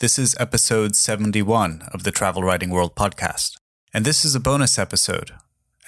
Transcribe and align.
This 0.00 0.16
is 0.16 0.36
episode 0.38 0.94
71 0.94 1.88
of 1.92 2.04
the 2.04 2.12
Travel 2.12 2.44
Writing 2.44 2.70
World 2.70 2.94
podcast. 2.94 3.58
And 3.92 4.04
this 4.04 4.24
is 4.24 4.36
a 4.36 4.38
bonus 4.38 4.78
episode. 4.78 5.32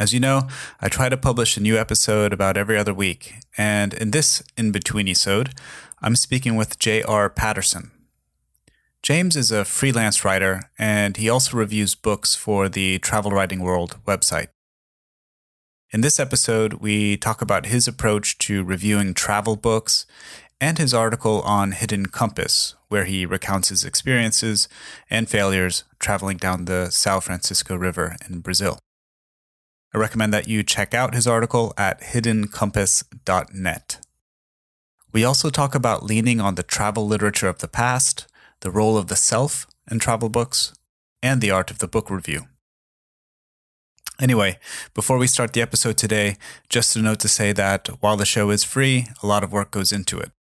As 0.01 0.13
you 0.13 0.19
know, 0.19 0.49
I 0.81 0.89
try 0.89 1.09
to 1.09 1.17
publish 1.17 1.57
a 1.57 1.63
new 1.63 1.79
episode 1.79 2.33
about 2.33 2.57
every 2.57 2.77
other 2.77 2.93
week. 2.93 3.35
And 3.57 3.95
in 3.95 4.11
this 4.11 4.43
in 4.57 4.73
between 4.73 5.07
episode, 5.07 5.55
I'm 6.03 6.17
speaking 6.17 6.57
with 6.57 6.81
J.R. 6.81 7.31
Patterson. 7.31 7.93
James 9.01 9.37
is 9.37 9.53
a 9.53 9.65
freelance 9.65 10.25
writer, 10.25 10.73
and 10.77 11.17
he 11.17 11.29
also 11.29 11.57
reviews 11.57 11.95
books 11.95 12.35
for 12.35 12.69
the 12.69 12.99
Travel 12.99 13.31
Writing 13.31 13.61
World 13.61 14.01
website. 14.09 14.49
In 15.93 16.01
this 16.03 16.19
episode, 16.19 16.75
we 16.75 17.17
talk 17.17 17.43
about 17.43 17.67
his 17.67 17.89
approach 17.89 18.39
to 18.39 18.63
reviewing 18.63 19.15
travel 19.15 19.57
books 19.57 20.07
and 20.61 20.79
his 20.79 20.93
article 20.93 21.41
on 21.43 21.73
Hidden 21.73 22.07
Compass, 22.07 22.75
where 22.89 23.05
he 23.05 23.25
recounts 23.25 23.71
his 23.71 23.85
experiences 23.85 24.69
and 25.09 25.29
failures 25.29 25.85
traveling 25.99 26.37
down 26.37 26.67
the 26.67 26.89
São 26.91 27.23
Francisco 27.23 27.77
River 27.77 28.17
in 28.29 28.41
Brazil. 28.41 28.79
I 29.95 29.99
recommend 29.99 30.33
that 30.35 30.49
you 30.49 30.63
check 30.63 30.95
out 30.95 31.15
his 31.15 31.27
article 31.27 31.73
at 31.77 32.01
hiddencompass.net. 32.03 33.99
We 35.13 35.25
also 35.25 35.51
talk 35.51 35.75
about 35.75 36.05
leaning 36.05 36.41
on 36.41 36.55
the 36.55 36.63
travel 36.63 37.07
literature 37.07 37.49
of 37.49 37.59
the 37.59 37.67
past, 37.67 38.29
the 38.61 38.71
role 38.71 38.97
of 38.97 39.09
the 39.09 39.17
self 39.17 39.67
in 39.91 39.99
travel 39.99 40.29
books, 40.29 40.73
and 41.23 41.41
the 41.41 41.51
art 41.51 41.71
of 41.71 41.79
the 41.79 41.89
book 41.89 42.11
review. 42.11 42.47
Anyway, 44.21 44.59
before 44.95 45.17
we 45.17 45.27
start 45.27 45.55
the 45.55 45.63
episode 45.63 45.97
today, 45.97 46.37
just 46.69 46.95
a 46.95 47.01
note 47.01 47.19
to 47.21 47.29
say 47.29 47.53
that 47.53 47.89
while 48.01 48.17
the 48.19 48.27
show 48.27 48.51
is 48.51 48.63
free, 48.63 49.07
a 49.23 49.27
lot 49.27 49.43
of 49.43 49.51
work 49.51 49.71
goes 49.71 49.93
into 49.93 50.19
it. 50.19 50.31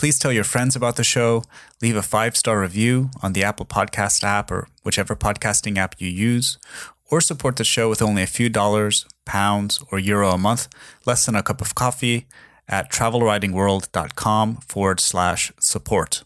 Please 0.00 0.18
tell 0.18 0.32
your 0.32 0.44
friends 0.44 0.74
about 0.74 0.96
the 0.96 1.04
show, 1.04 1.44
leave 1.82 1.94
a 1.94 2.00
five 2.00 2.34
star 2.34 2.58
review 2.62 3.10
on 3.22 3.34
the 3.34 3.44
Apple 3.44 3.66
Podcast 3.66 4.24
app 4.24 4.50
or 4.50 4.66
whichever 4.82 5.14
podcasting 5.14 5.76
app 5.76 5.94
you 5.98 6.08
use, 6.08 6.56
or 7.10 7.20
support 7.20 7.56
the 7.56 7.64
show 7.64 7.90
with 7.90 8.00
only 8.00 8.22
a 8.22 8.26
few 8.26 8.48
dollars, 8.48 9.04
pounds, 9.26 9.78
or 9.92 9.98
euro 9.98 10.30
a 10.30 10.38
month, 10.38 10.68
less 11.04 11.26
than 11.26 11.34
a 11.34 11.42
cup 11.42 11.60
of 11.60 11.74
coffee, 11.74 12.26
at 12.66 12.90
travelwritingworld.com 12.90 14.56
forward 14.66 15.00
slash 15.00 15.52
support. 15.60 16.22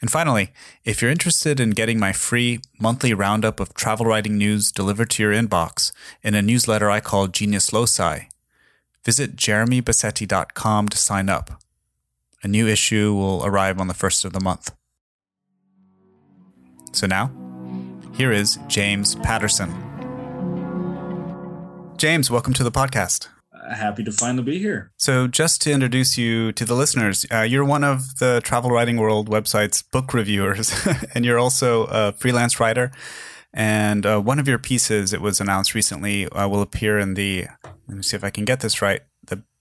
And 0.00 0.08
finally, 0.08 0.52
if 0.84 1.02
you're 1.02 1.10
interested 1.10 1.58
in 1.58 1.70
getting 1.70 1.98
my 1.98 2.12
free 2.12 2.60
monthly 2.78 3.12
roundup 3.12 3.58
of 3.58 3.74
travel 3.74 4.06
writing 4.06 4.38
news 4.38 4.70
delivered 4.70 5.10
to 5.10 5.22
your 5.24 5.32
inbox 5.32 5.90
in 6.22 6.36
a 6.36 6.42
newsletter 6.42 6.92
I 6.92 7.00
call 7.00 7.26
Genius 7.26 7.72
Loci, 7.72 8.28
visit 9.04 9.34
jeremybassetti.com 9.34 10.88
to 10.90 10.96
sign 10.96 11.28
up. 11.28 11.60
A 12.46 12.48
new 12.48 12.68
issue 12.68 13.12
will 13.12 13.44
arrive 13.44 13.80
on 13.80 13.88
the 13.88 13.92
first 13.92 14.24
of 14.24 14.32
the 14.32 14.38
month. 14.38 14.72
So 16.92 17.08
now, 17.08 17.32
here 18.14 18.30
is 18.30 18.60
James 18.68 19.16
Patterson. 19.16 19.74
James, 21.96 22.30
welcome 22.30 22.52
to 22.52 22.62
the 22.62 22.70
podcast. 22.70 23.26
Uh, 23.52 23.74
happy 23.74 24.04
to 24.04 24.12
finally 24.12 24.44
be 24.44 24.60
here. 24.60 24.92
So, 24.96 25.26
just 25.26 25.60
to 25.62 25.72
introduce 25.72 26.16
you 26.16 26.52
to 26.52 26.64
the 26.64 26.76
listeners, 26.76 27.26
uh, 27.32 27.40
you're 27.40 27.64
one 27.64 27.82
of 27.82 28.20
the 28.20 28.40
Travel 28.44 28.70
Writing 28.70 28.98
World 28.98 29.28
website's 29.28 29.82
book 29.82 30.14
reviewers, 30.14 30.72
and 31.16 31.24
you're 31.24 31.40
also 31.40 31.86
a 31.86 32.12
freelance 32.12 32.60
writer. 32.60 32.92
And 33.52 34.06
uh, 34.06 34.20
one 34.20 34.38
of 34.38 34.46
your 34.46 34.58
pieces, 34.58 35.12
it 35.12 35.20
was 35.20 35.40
announced 35.40 35.74
recently, 35.74 36.28
uh, 36.28 36.46
will 36.46 36.62
appear 36.62 37.00
in 37.00 37.14
the, 37.14 37.48
let 37.88 37.96
me 37.96 38.04
see 38.04 38.16
if 38.16 38.22
I 38.22 38.30
can 38.30 38.44
get 38.44 38.60
this 38.60 38.80
right, 38.80 39.00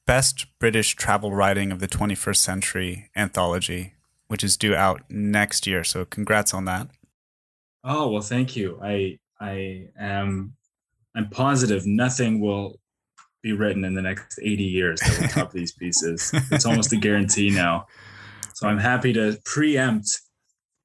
Best 0.06 0.46
British 0.60 0.96
Travel 0.96 1.34
Writing 1.34 1.72
of 1.72 1.80
the 1.80 1.88
21st 1.88 2.38
Century 2.38 3.10
anthology, 3.16 3.94
which 4.28 4.44
is 4.44 4.56
due 4.56 4.76
out 4.76 5.02
next 5.10 5.66
year. 5.66 5.84
So, 5.84 6.06
congrats 6.06 6.54
on 6.54 6.66
that. 6.66 6.90
Oh 7.84 8.10
well, 8.10 8.22
thank 8.22 8.56
you. 8.56 8.80
I 8.82 9.20
I 9.40 9.90
am 10.00 10.56
I'm 11.16 11.30
positive 11.30 11.86
nothing 11.86 12.42
will 12.42 12.80
be 13.44 13.54
written 13.54 13.86
in 13.86 13.94
the 13.94 14.02
next 14.02 14.40
80 14.42 14.64
years 14.64 15.00
that 15.02 15.22
will 15.22 15.28
top 15.28 15.52
these 15.52 15.72
pieces. 15.72 16.32
It's 16.52 16.66
almost 16.66 16.92
a 16.94 16.98
guarantee 16.98 17.52
now. 17.52 17.86
So 18.56 18.68
I'm 18.68 18.80
happy 18.80 19.14
to 19.14 19.38
preempt 19.46 20.20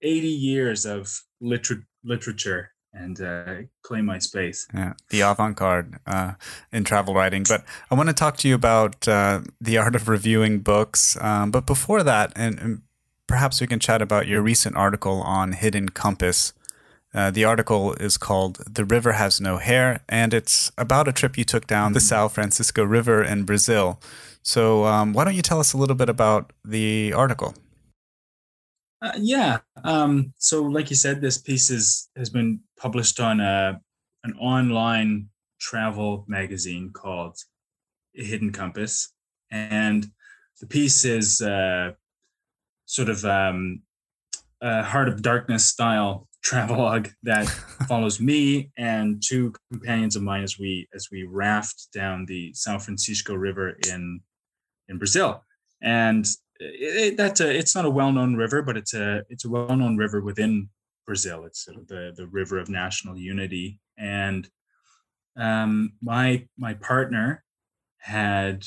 80 0.02 0.28
years 0.28 0.84
of 0.84 1.10
liter- 1.40 1.86
literature 2.04 2.72
and 2.92 3.20
uh, 3.20 3.54
claim 3.82 4.04
my 4.04 4.18
space. 4.18 4.66
Yeah, 4.74 4.94
the 5.10 5.20
avant-garde 5.20 5.98
uh, 6.06 6.32
in 6.72 6.84
travel 6.84 7.14
writing. 7.14 7.44
But 7.48 7.64
I 7.90 7.94
want 7.94 8.08
to 8.08 8.14
talk 8.14 8.36
to 8.38 8.48
you 8.48 8.54
about 8.54 9.06
uh, 9.06 9.42
the 9.60 9.78
art 9.78 9.94
of 9.94 10.08
reviewing 10.08 10.60
books. 10.60 11.16
Um, 11.20 11.50
but 11.50 11.66
before 11.66 12.02
that, 12.02 12.32
and, 12.36 12.58
and, 12.58 12.82
perhaps 13.26 13.60
we 13.60 13.66
can 13.68 13.78
chat 13.78 14.02
about 14.02 14.26
your 14.26 14.42
recent 14.42 14.74
article 14.74 15.22
on 15.22 15.52
Hidden 15.52 15.90
Compass. 15.90 16.52
Uh, 17.14 17.30
the 17.30 17.44
article 17.44 17.92
is 17.94 18.16
called 18.16 18.56
The 18.68 18.84
River 18.84 19.12
Has 19.12 19.40
No 19.40 19.58
Hair, 19.58 20.00
and 20.08 20.34
it's 20.34 20.72
about 20.76 21.06
a 21.06 21.12
trip 21.12 21.38
you 21.38 21.44
took 21.44 21.68
down 21.68 21.92
the 21.92 22.00
São 22.00 22.28
Francisco 22.28 22.82
River 22.82 23.22
in 23.22 23.44
Brazil. 23.44 24.00
So, 24.42 24.84
um, 24.84 25.12
why 25.12 25.22
don't 25.22 25.36
you 25.36 25.42
tell 25.42 25.60
us 25.60 25.72
a 25.72 25.76
little 25.76 25.94
bit 25.94 26.08
about 26.08 26.52
the 26.64 27.12
article? 27.12 27.54
Uh, 29.02 29.12
yeah. 29.18 29.58
Um, 29.84 30.32
so, 30.38 30.62
like 30.62 30.90
you 30.90 30.96
said, 30.96 31.20
this 31.20 31.38
piece 31.38 31.70
is, 31.70 32.08
has 32.16 32.30
been 32.30 32.60
published 32.80 33.20
on 33.20 33.40
a, 33.40 33.78
an 34.24 34.32
online 34.40 35.28
travel 35.60 36.24
magazine 36.26 36.90
called 36.92 37.36
Hidden 38.14 38.52
Compass. 38.52 39.12
And 39.50 40.06
the 40.60 40.66
piece 40.66 41.04
is 41.04 41.42
uh, 41.42 41.92
sort 42.86 43.08
of 43.08 43.24
um, 43.24 43.82
a 44.60 44.82
Heart 44.82 45.08
of 45.08 45.22
Darkness 45.22 45.64
style 45.64 46.26
travelogue 46.42 47.08
that 47.22 47.46
follows 47.88 48.18
me 48.18 48.70
and 48.78 49.22
two 49.22 49.52
companions 49.70 50.16
of 50.16 50.22
mine 50.22 50.42
as 50.42 50.58
we 50.58 50.88
as 50.94 51.08
we 51.12 51.24
raft 51.24 51.88
down 51.92 52.24
the 52.24 52.50
São 52.52 52.80
Francisco 52.80 53.34
River 53.34 53.76
in 53.86 54.20
in 54.88 54.96
Brazil. 54.96 55.44
And 55.82 56.26
it, 56.58 57.18
that's 57.18 57.40
a 57.40 57.54
it's 57.54 57.74
not 57.74 57.84
a 57.84 57.90
well-known 57.90 58.36
river, 58.36 58.62
but 58.62 58.78
it's 58.78 58.94
a 58.94 59.22
it's 59.28 59.44
a 59.44 59.50
well-known 59.50 59.98
river 59.98 60.22
within 60.22 60.70
Brazil. 61.06 61.44
It's 61.44 61.64
sort 61.64 61.78
of 61.78 61.88
the 61.88 62.12
the 62.16 62.26
river 62.26 62.58
of 62.58 62.68
national 62.68 63.16
unity. 63.18 63.80
And 63.98 64.48
um, 65.36 65.92
my 66.02 66.46
my 66.58 66.74
partner 66.74 67.44
had 67.98 68.64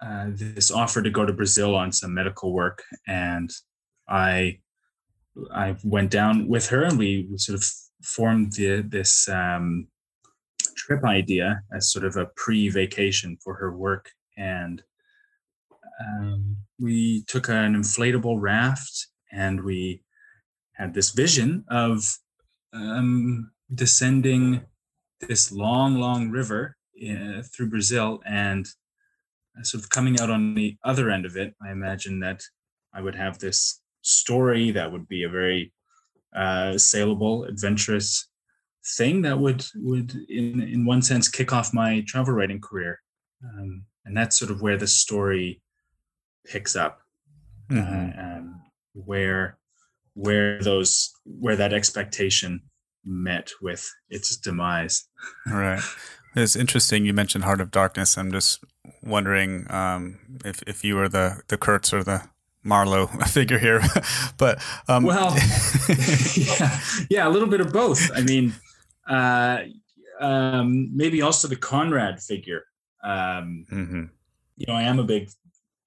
uh, 0.00 0.26
this 0.30 0.70
offer 0.70 1.02
to 1.02 1.10
go 1.10 1.24
to 1.24 1.32
Brazil 1.32 1.74
on 1.74 1.92
some 1.92 2.14
medical 2.14 2.52
work, 2.52 2.82
and 3.06 3.50
I 4.08 4.60
I 5.52 5.76
went 5.84 6.10
down 6.10 6.48
with 6.48 6.68
her 6.68 6.84
and 6.84 6.98
we, 6.98 7.28
sort 7.36 7.58
of 7.58 7.64
formed 8.02 8.52
the, 8.52 8.82
this 8.82 9.28
um, 9.28 9.88
trip 10.76 11.04
idea 11.04 11.62
as 11.72 11.90
sort 11.90 12.04
of 12.04 12.16
a 12.16 12.26
pre-vacation 12.36 13.36
for 13.42 13.54
her 13.54 13.76
work 13.76 14.10
and 14.36 14.82
um, 16.00 16.56
we 16.78 17.24
took 17.26 17.48
an 17.48 17.74
inflatable 17.74 18.36
raft 18.38 19.08
and 19.32 19.62
we 19.62 20.02
had 20.76 20.94
this 20.94 21.10
vision 21.10 21.64
of 21.68 22.18
um, 22.72 23.50
descending 23.74 24.62
this 25.20 25.50
long 25.50 25.98
long 25.98 26.30
river 26.30 26.76
uh, 27.02 27.42
through 27.42 27.70
brazil 27.70 28.20
and 28.26 28.66
sort 29.62 29.82
of 29.82 29.88
coming 29.90 30.20
out 30.20 30.30
on 30.30 30.54
the 30.54 30.76
other 30.84 31.10
end 31.10 31.24
of 31.24 31.36
it 31.36 31.54
i 31.66 31.70
imagine 31.70 32.20
that 32.20 32.42
i 32.94 33.00
would 33.00 33.14
have 33.14 33.38
this 33.38 33.80
story 34.02 34.70
that 34.70 34.90
would 34.90 35.08
be 35.08 35.24
a 35.24 35.28
very 35.28 35.72
uh, 36.34 36.76
saleable, 36.78 37.44
adventurous 37.44 38.28
thing 38.96 39.22
that 39.22 39.38
would 39.38 39.64
would 39.74 40.14
in 40.28 40.62
in 40.62 40.84
one 40.84 41.02
sense 41.02 41.28
kick 41.28 41.52
off 41.52 41.74
my 41.74 42.04
travel 42.06 42.34
writing 42.34 42.60
career, 42.60 43.00
um, 43.42 43.84
and 44.04 44.16
that's 44.16 44.38
sort 44.38 44.50
of 44.50 44.62
where 44.62 44.76
the 44.76 44.86
story 44.86 45.60
picks 46.46 46.76
up, 46.76 47.00
mm-hmm. 47.70 48.20
uh, 48.20 48.22
um, 48.22 48.62
where 48.92 49.58
where 50.16 50.60
those 50.62 51.12
where 51.24 51.56
that 51.56 51.72
expectation 51.72 52.62
met 53.04 53.50
with 53.62 53.88
its 54.08 54.36
demise. 54.36 55.06
right. 55.46 55.80
It's 56.34 56.56
interesting. 56.56 57.06
You 57.06 57.14
mentioned 57.14 57.44
Heart 57.44 57.62
of 57.62 57.70
Darkness. 57.70 58.18
I'm 58.18 58.30
just 58.30 58.62
wondering 59.02 59.66
um, 59.70 60.18
if 60.44 60.62
if 60.66 60.84
you 60.84 60.96
were 60.96 61.08
the 61.08 61.40
the 61.48 61.56
Kurtz 61.56 61.94
or 61.94 62.02
the 62.02 62.28
Marlow 62.62 63.06
figure 63.26 63.58
here, 63.58 63.80
but 64.36 64.62
um, 64.88 65.04
well, 65.04 65.34
yeah, 66.36 66.80
yeah, 67.10 67.28
a 67.28 67.30
little 67.30 67.48
bit 67.48 67.60
of 67.60 67.72
both. 67.72 68.10
I 68.14 68.22
mean, 68.22 68.54
uh, 69.08 69.60
um, 70.20 70.94
maybe 70.94 71.22
also 71.22 71.48
the 71.48 71.56
Conrad 71.56 72.20
figure. 72.20 72.64
Um, 73.02 73.64
mm-hmm. 73.70 74.04
You 74.56 74.66
know, 74.66 74.74
I 74.74 74.82
am 74.82 74.98
a 74.98 75.04
big 75.04 75.30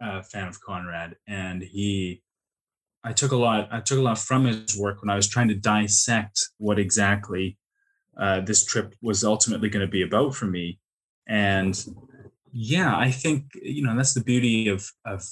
uh, 0.01 0.21
fan 0.21 0.47
of 0.47 0.59
Conrad, 0.61 1.15
and 1.27 1.61
he. 1.61 2.23
I 3.03 3.13
took 3.13 3.31
a 3.31 3.37
lot. 3.37 3.69
I 3.71 3.79
took 3.79 3.97
a 3.97 4.01
lot 4.01 4.17
from 4.17 4.45
his 4.45 4.77
work 4.77 5.01
when 5.01 5.09
I 5.09 5.15
was 5.15 5.27
trying 5.27 5.47
to 5.49 5.55
dissect 5.55 6.39
what 6.57 6.79
exactly 6.79 7.57
uh, 8.17 8.41
this 8.41 8.65
trip 8.65 8.93
was 9.01 9.23
ultimately 9.23 9.69
going 9.69 9.85
to 9.85 9.91
be 9.91 10.01
about 10.01 10.35
for 10.35 10.45
me, 10.45 10.79
and 11.27 11.81
yeah, 12.51 12.97
I 12.97 13.11
think 13.11 13.45
you 13.61 13.83
know 13.83 13.95
that's 13.95 14.13
the 14.13 14.23
beauty 14.23 14.67
of 14.67 14.91
of 15.05 15.23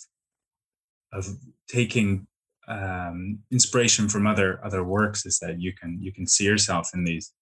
of 1.12 1.28
taking 1.68 2.28
um, 2.68 3.40
inspiration 3.52 4.08
from 4.10 4.28
other 4.28 4.60
other 4.64 4.84
works 4.84 5.26
is 5.26 5.40
that 5.40 5.60
you 5.60 5.74
can 5.74 6.00
you 6.02 6.14
can 6.14 6.28
see 6.28 6.46
yourself 6.46 6.92
in 6.94 7.04
these 7.04 7.34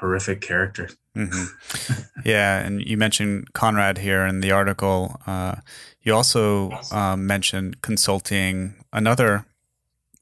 horrific 0.00 0.40
characters. 0.40 0.96
Mm-hmm. 1.14 2.02
yeah, 2.24 2.60
and 2.60 2.80
you 2.86 2.96
mentioned 2.96 3.52
Conrad 3.52 3.98
here 3.98 4.24
in 4.26 4.40
the 4.40 4.52
article. 4.52 5.20
Uh, 5.26 5.56
you 6.00 6.14
also 6.14 6.70
um, 6.90 7.26
mentioned 7.26 7.82
consulting 7.82 8.74
another 8.92 9.44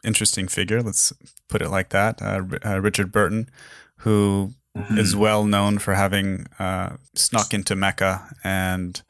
interesting 0.04 0.48
figure. 0.48 0.82
Let's 0.82 1.12
put 1.48 1.62
it 1.62 1.70
like 1.70 1.90
that, 1.90 2.20
uh, 2.22 2.42
uh, 2.64 2.80
Richard 2.80 3.12
Burton, 3.12 3.48
who 3.98 4.54
mm-hmm. 4.76 4.98
is 4.98 5.16
well 5.16 5.44
known 5.44 5.78
for 5.78 5.94
having 5.94 6.46
uh, 6.58 6.96
snuck 7.14 7.52
into 7.52 7.74
Mecca 7.74 8.34
and 8.44 9.00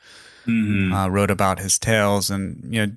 mm-hmm. 0.47 0.93
uh, 0.93 1.09
wrote 1.09 1.31
about 1.31 1.59
his 1.59 1.79
tales, 1.79 2.31
and 2.31 2.63
you 2.73 2.87
know 2.87 2.93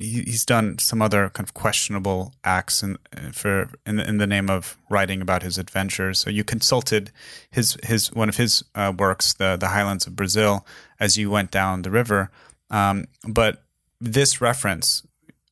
he, 0.00 0.22
he's 0.22 0.44
done 0.44 0.78
some 0.78 1.02
other 1.02 1.30
kind 1.30 1.46
of 1.46 1.54
questionable 1.54 2.32
acts 2.44 2.82
in 2.82 2.98
for 3.32 3.70
in 3.86 3.96
the, 3.96 4.08
in 4.08 4.18
the 4.18 4.26
name 4.26 4.50
of 4.50 4.76
writing 4.88 5.20
about 5.20 5.42
his 5.42 5.58
adventures. 5.58 6.18
So 6.18 6.30
you 6.30 6.44
consulted 6.44 7.12
his 7.50 7.76
his 7.82 8.12
one 8.12 8.28
of 8.28 8.36
his 8.36 8.64
uh, 8.74 8.92
works, 8.96 9.34
the 9.34 9.56
the 9.56 9.68
Highlands 9.68 10.06
of 10.06 10.16
Brazil, 10.16 10.66
as 10.98 11.16
you 11.16 11.30
went 11.30 11.50
down 11.50 11.82
the 11.82 11.90
river. 11.90 12.30
Um, 12.70 13.06
but 13.28 13.64
this 14.00 14.40
reference, 14.40 15.02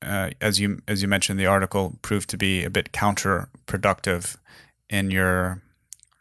uh, 0.03 0.31
as 0.41 0.61
you 0.61 0.81
as 0.87 1.03
you 1.03 1.09
mentioned 1.09 1.39
the 1.39 1.47
article, 1.47 1.99
proved 2.03 2.31
to 2.31 2.37
be 2.37 2.65
a 2.65 2.71
bit 2.71 2.93
counterproductive 2.93 4.37
in 4.89 5.11
your 5.11 5.63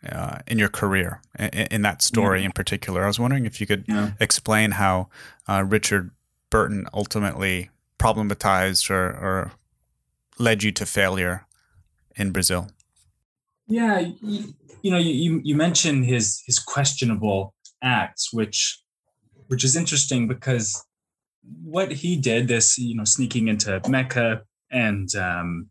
uh, 0.07 0.39
in 0.47 0.59
your 0.59 0.69
career 0.69 1.21
in, 1.37 1.47
in 1.47 1.81
that 1.83 2.01
story 2.01 2.43
in 2.43 2.51
particular. 2.51 3.03
I 3.03 3.07
was 3.07 3.19
wondering 3.19 3.45
if 3.45 3.59
you 3.59 3.67
could 3.67 3.85
yeah. 3.87 4.11
explain 4.19 4.71
how 4.71 5.09
uh, 5.47 5.63
Richard 5.67 6.11
Burton 6.49 6.87
ultimately 6.93 7.69
problematized 7.99 8.89
or, 8.89 9.07
or, 9.09 9.51
led 10.39 10.61
you 10.61 10.71
to 10.71 10.85
failure 10.85 11.47
in 12.15 12.31
Brazil. 12.31 12.69
Yeah, 13.65 13.97
you, 14.21 14.53
you 14.83 14.91
know, 14.91 14.97
you 14.97 15.41
you 15.43 15.55
mentioned 15.55 16.05
his 16.05 16.43
his 16.45 16.59
questionable 16.59 17.55
acts, 17.81 18.31
which 18.31 18.79
which 19.47 19.63
is 19.63 19.75
interesting 19.75 20.27
because 20.27 20.85
what 21.63 21.91
he 21.91 22.15
did, 22.15 22.47
this 22.47 22.77
you 22.77 22.95
know, 22.95 23.03
sneaking 23.03 23.47
into 23.47 23.81
Mecca 23.87 24.41
and 24.71 25.13
um, 25.15 25.69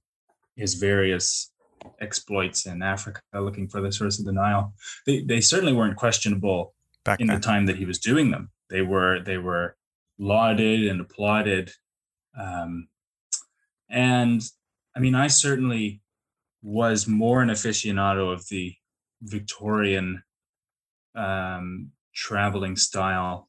his 0.56 0.74
various 0.74 1.52
exploits 2.00 2.66
in 2.66 2.82
Africa 2.82 3.20
looking 3.34 3.68
for 3.68 3.80
the 3.80 3.92
source 3.92 4.18
of 4.18 4.24
the 4.24 4.32
Nile. 4.32 4.74
They, 5.06 5.22
they 5.22 5.40
certainly 5.40 5.72
weren't 5.72 5.96
questionable 5.96 6.74
Back 7.04 7.20
in 7.20 7.28
then. 7.28 7.36
the 7.36 7.42
time 7.42 7.66
that 7.66 7.76
he 7.76 7.84
was 7.84 7.98
doing 7.98 8.30
them. 8.30 8.50
They 8.68 8.82
were 8.82 9.20
they 9.20 9.38
were 9.38 9.76
lauded 10.18 10.86
and 10.86 11.00
applauded. 11.00 11.70
Um, 12.38 12.88
and 13.88 14.42
I 14.96 15.00
mean, 15.00 15.14
I 15.14 15.28
certainly 15.28 16.00
was 16.62 17.06
more 17.06 17.42
an 17.42 17.50
aficionado 17.50 18.32
of 18.32 18.48
the 18.48 18.74
Victorian 19.22 20.22
um, 21.14 21.92
traveling 22.14 22.76
style 22.76 23.48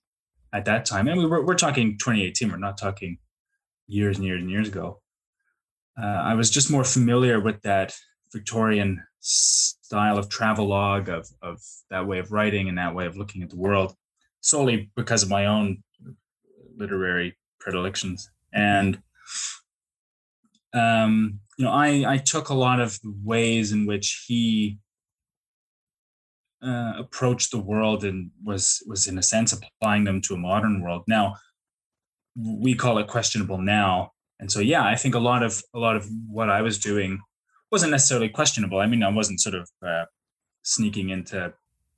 at 0.53 0.65
that 0.65 0.85
time. 0.85 1.07
And 1.07 1.19
we 1.19 1.25
were, 1.25 1.45
we're 1.45 1.55
talking 1.55 1.97
2018, 1.97 2.51
we're 2.51 2.57
not 2.57 2.77
talking 2.77 3.17
years 3.87 4.17
and 4.17 4.25
years 4.25 4.41
and 4.41 4.51
years 4.51 4.67
ago. 4.67 5.01
Uh, 6.01 6.05
I 6.05 6.35
was 6.35 6.49
just 6.49 6.71
more 6.71 6.83
familiar 6.83 7.39
with 7.39 7.61
that 7.63 7.95
Victorian 8.31 9.03
style 9.19 10.17
of 10.17 10.29
travelogue, 10.29 11.09
of, 11.09 11.27
of 11.41 11.59
that 11.89 12.05
way 12.07 12.19
of 12.19 12.31
writing 12.31 12.69
and 12.69 12.77
that 12.77 12.93
way 12.93 13.05
of 13.05 13.17
looking 13.17 13.41
at 13.41 13.49
the 13.49 13.57
world, 13.57 13.95
solely 14.41 14.91
because 14.95 15.23
of 15.23 15.29
my 15.29 15.45
own 15.45 15.83
literary 16.77 17.35
predilections. 17.59 18.29
And, 18.53 19.01
um, 20.73 21.39
you 21.57 21.65
know, 21.65 21.71
I, 21.71 22.05
I 22.07 22.17
took 22.17 22.49
a 22.49 22.53
lot 22.53 22.79
of 22.79 22.99
ways 23.03 23.71
in 23.71 23.85
which 23.85 24.25
he 24.27 24.77
uh, 26.61 26.93
approached 26.97 27.51
the 27.51 27.59
world 27.59 28.03
and 28.03 28.31
was 28.43 28.83
was 28.87 29.07
in 29.07 29.17
a 29.17 29.23
sense 29.23 29.53
applying 29.53 30.03
them 30.03 30.21
to 30.21 30.33
a 30.33 30.37
modern 30.37 30.81
world. 30.81 31.03
Now, 31.07 31.35
we 32.35 32.75
call 32.75 32.97
it 32.97 33.07
questionable 33.07 33.59
now, 33.59 34.11
and 34.39 34.51
so 34.51 34.59
yeah, 34.59 34.85
I 34.85 34.95
think 34.95 35.15
a 35.15 35.19
lot 35.19 35.43
of 35.43 35.61
a 35.73 35.79
lot 35.79 35.95
of 35.95 36.07
what 36.27 36.49
I 36.49 36.61
was 36.61 36.79
doing 36.79 37.19
wasn't 37.71 37.91
necessarily 37.91 38.29
questionable. 38.29 38.79
I 38.79 38.87
mean, 38.87 39.03
I 39.03 39.09
wasn't 39.09 39.41
sort 39.41 39.55
of 39.55 39.69
uh, 39.85 40.05
sneaking 40.63 41.09
into 41.09 41.53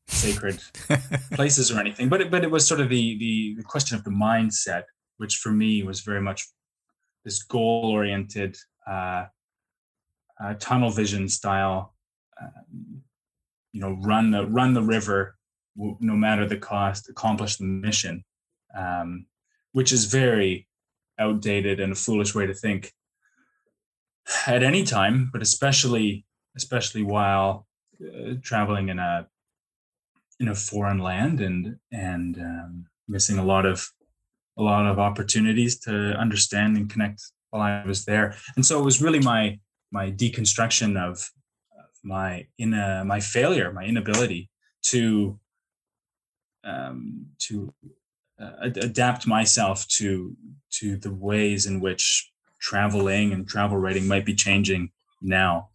sacred 0.08 0.60
places 1.34 1.72
or 1.72 1.80
anything, 1.80 2.10
but 2.10 2.22
it, 2.22 2.32
but 2.32 2.44
it 2.44 2.52
was 2.52 2.68
sort 2.68 2.80
of 2.80 2.90
the, 2.90 3.18
the, 3.20 3.56
the 3.58 3.64
question 3.64 3.98
of 3.98 4.04
the 4.04 4.10
mindset, 4.10 4.84
which 5.18 5.38
for 5.38 5.52
me 5.52 5.84
was 5.84 6.02
very 6.02 6.22
much 6.22 6.48
this 7.24 7.44
goal 7.44 7.92
oriented, 7.92 8.58
uh, 8.88 9.26
uh, 10.44 10.54
tunnel 10.60 10.90
vision 10.90 11.28
style. 11.30 11.94
Um, 12.42 13.04
you 13.72 13.82
know, 13.82 13.98
run 14.02 14.32
the 14.32 14.46
run 14.48 14.74
the 14.74 14.82
river, 14.82 15.36
no 15.76 16.16
matter 16.16 16.48
the 16.48 16.58
cost, 16.58 17.10
accomplish 17.10 17.58
the 17.58 17.66
mission, 17.66 18.24
um, 18.76 19.26
which 19.74 19.92
is 19.92 20.06
very 20.06 20.68
outdated 21.20 21.80
and 21.80 21.92
a 21.92 21.96
foolish 21.96 22.34
way 22.34 22.46
to 22.48 22.54
think 22.54 22.94
at 24.48 24.64
any 24.64 24.84
time, 24.84 25.30
but 25.32 25.42
especially 25.42 26.26
especially 26.56 27.04
while 27.04 27.68
uh, 28.04 28.34
traveling 28.42 28.90
in 28.90 29.00
a 29.00 29.28
in 30.40 30.48
a 30.48 30.56
foreign 30.56 31.00
land 31.00 31.42
and 31.42 31.78
and 31.92 32.38
um, 32.38 32.86
missing 33.08 33.38
a 33.38 33.44
lot 33.44 33.66
of 33.66 33.90
a 34.58 34.64
lot 34.64 34.86
of 34.86 35.00
opportunities 35.00 35.80
to 35.80 35.92
understand 35.92 36.78
and 36.78 36.90
connect 36.90 37.22
while 37.50 37.62
I 37.62 37.86
was 37.86 38.06
there. 38.06 38.36
And 38.56 38.66
so 38.66 38.80
it 38.80 38.86
was 38.86 39.02
really 39.02 39.20
my 39.20 39.60
my 39.92 40.12
deconstruction 40.12 40.98
of, 40.98 41.12
of 41.14 41.26
my 42.04 42.48
in 42.58 42.74
a, 42.74 43.04
my 43.06 43.20
failure, 43.20 43.72
my 43.72 43.84
inability 43.84 44.50
to 44.84 45.40
um, 46.64 47.28
to 47.40 47.74
uh, 48.40 48.52
adapt 48.62 49.28
myself 49.28 49.88
to 49.88 50.36
to 50.72 50.98
the 50.98 51.14
ways 51.14 51.66
in 51.66 51.80
which 51.80 52.32
traveling 52.60 53.34
and 53.34 53.48
travel 53.48 53.78
writing 53.78 54.08
might 54.08 54.26
be 54.26 54.36
changing 54.36 54.92
now. 55.22 55.70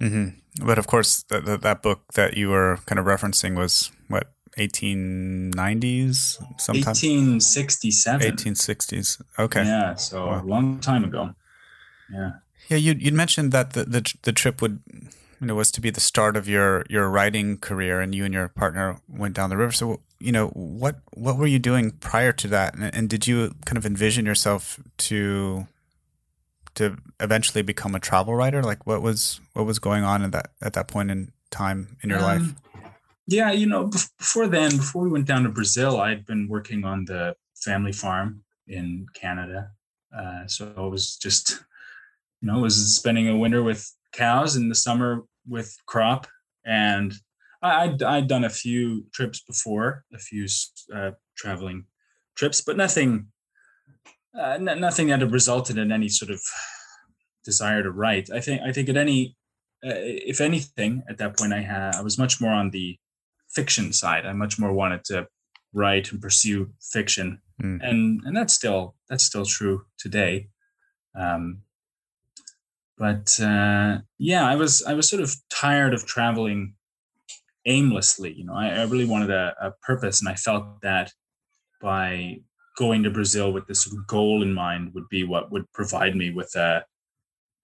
Mm-hmm. 0.00 0.64
But 0.66 0.78
of 0.78 0.86
course, 0.86 1.22
that, 1.24 1.44
that, 1.46 1.62
that 1.62 1.82
book 1.82 2.12
that 2.14 2.36
you 2.36 2.48
were 2.48 2.78
kind 2.86 2.98
of 2.98 3.06
referencing 3.06 3.56
was 3.56 3.90
what 4.08 4.32
1890s, 4.58 6.36
sometime 6.60 6.84
1867, 6.84 8.36
1860s. 8.36 9.22
Okay, 9.38 9.64
yeah, 9.64 9.94
so 9.94 10.26
wow. 10.26 10.42
a 10.42 10.44
long 10.44 10.78
time 10.80 11.04
ago. 11.04 11.34
Yeah, 12.12 12.32
yeah. 12.68 12.76
You 12.76 12.94
you 12.98 13.12
mentioned 13.12 13.52
that 13.52 13.72
the, 13.72 13.84
the 13.84 14.14
the 14.22 14.32
trip 14.32 14.60
would 14.62 14.80
you 15.40 15.46
know 15.46 15.54
was 15.54 15.70
to 15.72 15.80
be 15.80 15.90
the 15.90 16.00
start 16.00 16.36
of 16.36 16.48
your 16.48 16.84
your 16.88 17.08
writing 17.08 17.58
career, 17.58 18.00
and 18.00 18.14
you 18.14 18.24
and 18.24 18.34
your 18.34 18.48
partner 18.48 19.00
went 19.08 19.34
down 19.34 19.50
the 19.50 19.56
river. 19.56 19.72
So 19.72 20.00
you 20.18 20.32
know 20.32 20.48
what 20.48 21.00
what 21.14 21.36
were 21.36 21.46
you 21.46 21.58
doing 21.58 21.92
prior 21.92 22.32
to 22.32 22.48
that, 22.48 22.74
and, 22.74 22.94
and 22.94 23.08
did 23.08 23.26
you 23.26 23.54
kind 23.64 23.78
of 23.78 23.86
envision 23.86 24.26
yourself 24.26 24.80
to 24.98 25.66
to 26.74 26.96
eventually 27.20 27.62
become 27.62 27.94
a 27.94 28.00
travel 28.00 28.34
writer? 28.34 28.62
Like 28.62 28.86
what 28.86 29.02
was 29.02 29.40
what 29.52 29.66
was 29.66 29.78
going 29.78 30.04
on 30.04 30.22
at 30.22 30.32
that 30.32 30.50
at 30.62 30.72
that 30.72 30.88
point 30.88 31.10
in 31.10 31.32
time 31.50 31.96
in 32.02 32.10
your 32.10 32.18
um, 32.18 32.24
life? 32.24 32.54
Yeah, 33.26 33.52
you 33.52 33.66
know, 33.66 33.86
before 34.18 34.48
then, 34.48 34.76
before 34.76 35.02
we 35.02 35.10
went 35.10 35.26
down 35.26 35.44
to 35.44 35.48
Brazil, 35.48 36.00
I'd 36.00 36.26
been 36.26 36.46
working 36.48 36.84
on 36.84 37.06
the 37.06 37.34
family 37.54 37.92
farm 37.92 38.42
in 38.68 39.06
Canada. 39.14 39.70
Uh, 40.16 40.46
so 40.46 40.72
I 40.76 40.82
was 40.82 41.16
just, 41.16 41.64
you 42.44 42.52
know, 42.52 42.60
was 42.60 42.94
spending 42.94 43.26
a 43.28 43.36
winter 43.36 43.62
with 43.62 43.90
cows 44.12 44.54
in 44.54 44.68
the 44.68 44.74
summer 44.74 45.22
with 45.48 45.74
crop, 45.86 46.26
and 46.66 47.14
I, 47.62 47.86
would 47.86 48.02
I'd 48.02 48.28
done 48.28 48.44
a 48.44 48.50
few 48.50 49.06
trips 49.14 49.40
before, 49.40 50.04
a 50.12 50.18
few 50.18 50.46
uh, 50.94 51.12
traveling 51.38 51.86
trips, 52.36 52.60
but 52.60 52.76
nothing, 52.76 53.28
uh, 54.38 54.58
n- 54.60 54.78
nothing 54.78 55.06
that 55.06 55.20
had 55.20 55.32
resulted 55.32 55.78
in 55.78 55.90
any 55.90 56.10
sort 56.10 56.30
of 56.30 56.42
desire 57.44 57.82
to 57.82 57.90
write. 57.90 58.28
I 58.30 58.40
think 58.40 58.60
I 58.60 58.72
think 58.72 58.90
at 58.90 58.98
any, 58.98 59.36
uh, 59.82 59.96
if 59.96 60.42
anything, 60.42 61.02
at 61.08 61.16
that 61.16 61.38
point 61.38 61.54
I 61.54 61.62
had 61.62 61.94
I 61.94 62.02
was 62.02 62.18
much 62.18 62.42
more 62.42 62.52
on 62.52 62.70
the 62.70 62.98
fiction 63.48 63.94
side. 63.94 64.26
I 64.26 64.34
much 64.34 64.58
more 64.58 64.74
wanted 64.74 65.02
to 65.04 65.28
write 65.72 66.12
and 66.12 66.20
pursue 66.20 66.74
fiction. 66.92 67.40
mm. 67.62 67.80
and 67.82 68.20
and 68.26 68.36
that's 68.36 68.52
still 68.52 68.96
that's 69.08 69.24
still 69.24 69.46
true 69.46 69.86
today. 69.96 70.48
Um, 71.18 71.63
but 72.96 73.38
uh, 73.40 73.98
yeah, 74.18 74.46
I 74.46 74.56
was 74.56 74.82
I 74.86 74.94
was 74.94 75.08
sort 75.08 75.22
of 75.22 75.34
tired 75.50 75.94
of 75.94 76.06
traveling 76.06 76.74
aimlessly. 77.66 78.32
You 78.32 78.44
know, 78.44 78.54
I, 78.54 78.68
I 78.68 78.84
really 78.84 79.04
wanted 79.04 79.30
a, 79.30 79.54
a, 79.60 79.72
purpose, 79.82 80.20
and 80.20 80.28
I 80.28 80.34
felt 80.34 80.80
that 80.82 81.12
by 81.80 82.40
going 82.78 83.02
to 83.02 83.10
Brazil 83.10 83.52
with 83.52 83.66
this 83.66 83.86
goal 84.06 84.42
in 84.42 84.52
mind 84.52 84.92
would 84.94 85.08
be 85.08 85.24
what 85.24 85.50
would 85.50 85.70
provide 85.72 86.14
me 86.14 86.30
with 86.30 86.54
a 86.54 86.84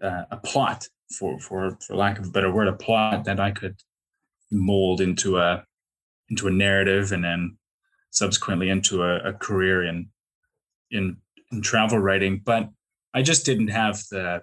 a, 0.01 0.27
a 0.33 0.37
plot, 0.39 0.89
for 1.17 1.39
for 1.39 1.77
for 1.87 1.95
lack 1.95 2.19
of 2.19 2.27
a 2.27 2.31
better 2.31 2.53
word, 2.53 2.69
a 2.69 2.73
plot 2.73 3.25
that 3.25 3.39
I 3.39 3.53
could 3.53 3.77
mold 4.51 5.01
into 5.01 5.39
a 5.39 5.65
into 6.29 6.49
a 6.49 6.53
narrative, 6.53 7.13
and 7.13 7.23
then 7.23 7.57
subsequently 8.11 8.69
into 8.69 9.05
a, 9.05 9.19
a 9.29 9.33
career 9.33 9.85
in 9.85 10.09
in 10.91 11.19
in 11.53 11.63
travel 11.63 11.99
writing. 11.99 12.43
But 12.45 12.69
I 13.15 13.23
just 13.23 13.47
didn't 13.47 13.69
have 13.69 14.03
the 14.11 14.43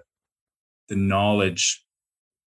the 0.88 0.96
knowledge 0.96 1.84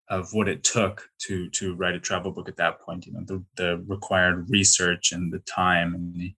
of 0.10 0.34
what 0.34 0.48
it 0.48 0.63
took 0.63 1.08
to 1.18 1.50
to 1.52 1.75
write 1.75 1.96
a 1.96 2.00
travel 2.00 2.32
book 2.32 2.50
at 2.50 2.58
that 2.58 2.82
point. 2.82 3.06
You 3.06 3.13
know, 3.13 3.24
the 3.25 3.44
the 3.56 3.84
required 3.88 4.50
research 4.50 5.12
and 5.12 5.32
the 5.32 5.40
time 5.40 5.96
and 5.96 6.13
the, 6.13 6.34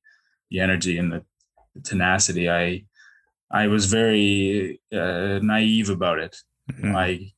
the 0.50 0.60
energy 0.60 0.98
and 0.98 1.12
the, 1.12 1.24
the 1.74 1.82
tenacity. 1.82 2.50
I 2.50 2.86
I 3.52 3.68
was 3.68 3.86
very 3.86 4.82
uh, 4.94 5.40
naive 5.42 5.90
about 5.90 6.20
it. 6.20 6.36
Mm-hmm. 6.72 6.96
I 6.96 7.32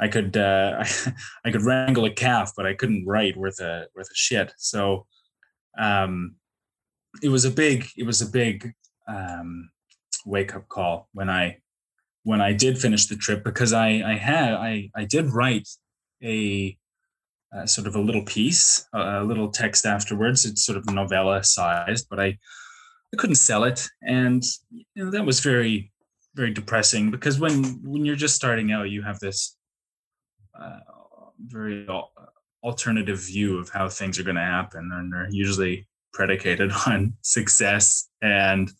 I 0.00 0.08
could 0.08 0.36
uh, 0.36 0.76
I, 0.78 1.12
I 1.44 1.50
could 1.50 1.62
wrangle 1.62 2.04
a 2.04 2.10
calf, 2.10 2.52
but 2.56 2.66
I 2.66 2.74
couldn't 2.74 3.06
write 3.06 3.36
worth 3.36 3.60
a 3.60 3.86
worth 3.94 4.08
a 4.10 4.14
shit. 4.14 4.52
So 4.56 5.06
um, 5.78 6.36
it 7.22 7.28
was 7.28 7.44
a 7.44 7.50
big 7.50 7.86
it 7.96 8.04
was 8.04 8.22
a 8.22 8.26
big 8.26 8.72
um, 9.08 9.70
wake 10.24 10.54
up 10.54 10.68
call 10.68 11.08
when 11.12 11.30
I 11.30 11.58
when 12.26 12.40
I 12.40 12.52
did 12.52 12.76
finish 12.76 13.06
the 13.06 13.14
trip 13.14 13.44
because 13.44 13.72
I 13.72 14.02
I 14.04 14.14
had 14.16 14.54
I 14.54 14.90
I 14.96 15.04
did 15.04 15.32
write 15.32 15.68
a 16.24 16.76
uh, 17.54 17.66
sort 17.66 17.86
of 17.86 17.94
a 17.94 18.00
little 18.00 18.24
piece, 18.24 18.84
a 18.92 19.22
little 19.22 19.48
text 19.48 19.86
afterwards. 19.86 20.44
It's 20.44 20.66
sort 20.66 20.76
of 20.76 20.90
novella 20.90 21.44
sized, 21.44 22.08
but 22.10 22.18
I 22.18 22.36
I 23.12 23.16
couldn't 23.16 23.36
sell 23.36 23.62
it, 23.62 23.88
and 24.02 24.42
you 24.70 25.04
know, 25.04 25.10
that 25.12 25.24
was 25.24 25.38
very 25.38 25.92
very 26.34 26.52
depressing 26.52 27.12
because 27.12 27.38
when 27.38 27.62
when 27.84 28.04
you're 28.04 28.16
just 28.16 28.34
starting 28.34 28.72
out, 28.72 28.90
you 28.90 29.02
have 29.02 29.20
this 29.20 29.56
uh, 30.60 30.80
very 31.38 31.86
alternative 32.64 33.20
view 33.20 33.56
of 33.58 33.68
how 33.68 33.88
things 33.88 34.18
are 34.18 34.24
going 34.24 34.42
to 34.42 34.52
happen, 34.56 34.90
and 34.92 35.12
they're 35.12 35.30
usually 35.30 35.86
predicated 36.12 36.72
on 36.88 37.14
success 37.22 38.08
and 38.20 38.72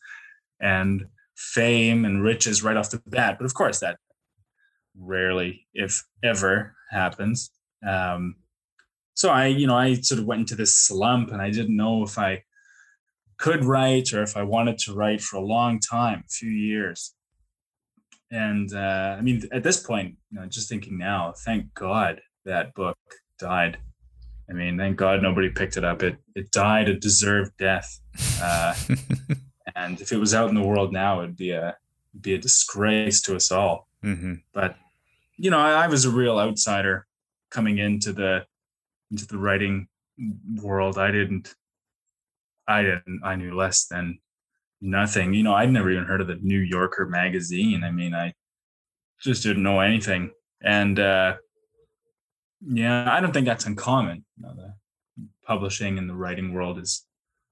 and 0.61 1.07
fame 1.37 2.05
and 2.05 2.23
riches 2.23 2.63
right 2.63 2.77
off 2.77 2.91
the 2.91 3.03
bat. 3.07 3.37
But 3.39 3.45
of 3.45 3.55
course, 3.55 3.81
that 3.81 3.99
rarely, 4.99 5.67
if 5.75 6.05
ever, 6.23 6.75
happens. 6.91 7.51
Um, 7.87 8.37
so 9.15 9.31
I, 9.31 9.47
you 9.47 9.67
know, 9.67 9.77
I 9.77 9.95
sort 9.95 10.21
of 10.21 10.27
went 10.27 10.41
into 10.41 10.55
this 10.55 10.77
slump, 10.77 11.31
and 11.31 11.41
I 11.41 11.51
didn't 11.51 11.77
know 11.77 12.03
if 12.03 12.19
I 12.19 12.43
could 13.39 13.65
write 13.65 14.13
or 14.13 14.23
if 14.23 14.37
I 14.37 14.43
wanted 14.43 14.79
to 14.79 14.95
write 14.95 15.21
for 15.21 15.37
a 15.37 15.45
long 15.45 15.79
time, 15.79 16.25
a 16.27 16.29
few 16.29 16.51
years. 16.51 17.15
And 18.31 18.73
uh, 18.75 19.17
I 19.19 19.21
mean, 19.21 19.43
at 19.53 19.63
this 19.63 19.79
point, 19.79 20.17
you 20.31 20.41
know, 20.41 20.47
just 20.47 20.69
thinking 20.69 20.99
now, 20.99 21.33
thank 21.45 21.73
God 21.75 22.21
that 22.45 22.75
book 22.75 22.99
died. 23.39 23.79
I 24.51 24.53
mean, 24.53 24.79
thank 24.79 24.97
God 24.97 25.23
nobody 25.23 25.49
picked 25.49 25.77
it 25.77 25.85
up. 25.85 26.03
It 26.03 26.17
it 26.35 26.51
died 26.51 26.89
a 26.89 26.95
deserved 26.95 27.53
death. 27.59 28.01
Uh, 28.41 28.75
and 29.77 30.01
if 30.01 30.11
it 30.11 30.17
was 30.17 30.35
out 30.35 30.49
in 30.49 30.55
the 30.55 30.67
world 30.67 30.93
now, 30.93 31.21
it'd 31.21 31.37
be 31.37 31.51
a 31.51 31.77
it'd 32.13 32.23
be 32.23 32.35
a 32.35 32.39
disgrace 32.39 33.21
to 33.23 33.37
us 33.37 33.53
all. 33.53 33.87
Mm-hmm. 34.03 34.35
But 34.53 34.77
you 35.37 35.51
know, 35.51 35.59
I, 35.59 35.85
I, 35.85 35.87
was 35.87 36.07
a 36.07 36.11
real 36.11 36.39
outsider 36.39 37.07
coming 37.51 37.79
into 37.79 38.13
the 38.13 38.47
into 39.11 39.27
the 39.27 39.37
writing 39.37 39.87
world. 40.63 40.99
I 40.99 41.11
didn't, 41.11 41.55
I 42.67 42.83
didn't, 42.83 43.21
I 43.23 43.37
knew 43.37 43.55
less 43.55 43.87
than 43.87 44.19
nothing. 44.81 45.35
You 45.35 45.43
know, 45.43 45.55
I'd 45.55 45.71
never 45.71 45.91
even 45.91 46.05
heard 46.05 46.23
of 46.23 46.27
the 46.27 46.39
New 46.41 46.59
Yorker 46.59 47.07
magazine. 47.07 47.85
I 47.85 47.91
mean, 47.91 48.15
I 48.15 48.33
just 49.21 49.43
didn't 49.43 49.63
know 49.63 49.81
anything. 49.81 50.31
And 50.63 50.99
uh, 50.99 51.37
yeah, 52.67 53.13
I 53.13 53.21
don't 53.21 53.33
think 53.33 53.47
that's 53.47 53.67
uncommon. 53.67 54.25
You 54.39 54.47
know, 54.47 54.55
the 54.55 54.75
publishing 55.47 55.99
and 55.99 56.09
the 56.09 56.15
writing 56.15 56.55
world 56.55 56.79
is 56.79 57.05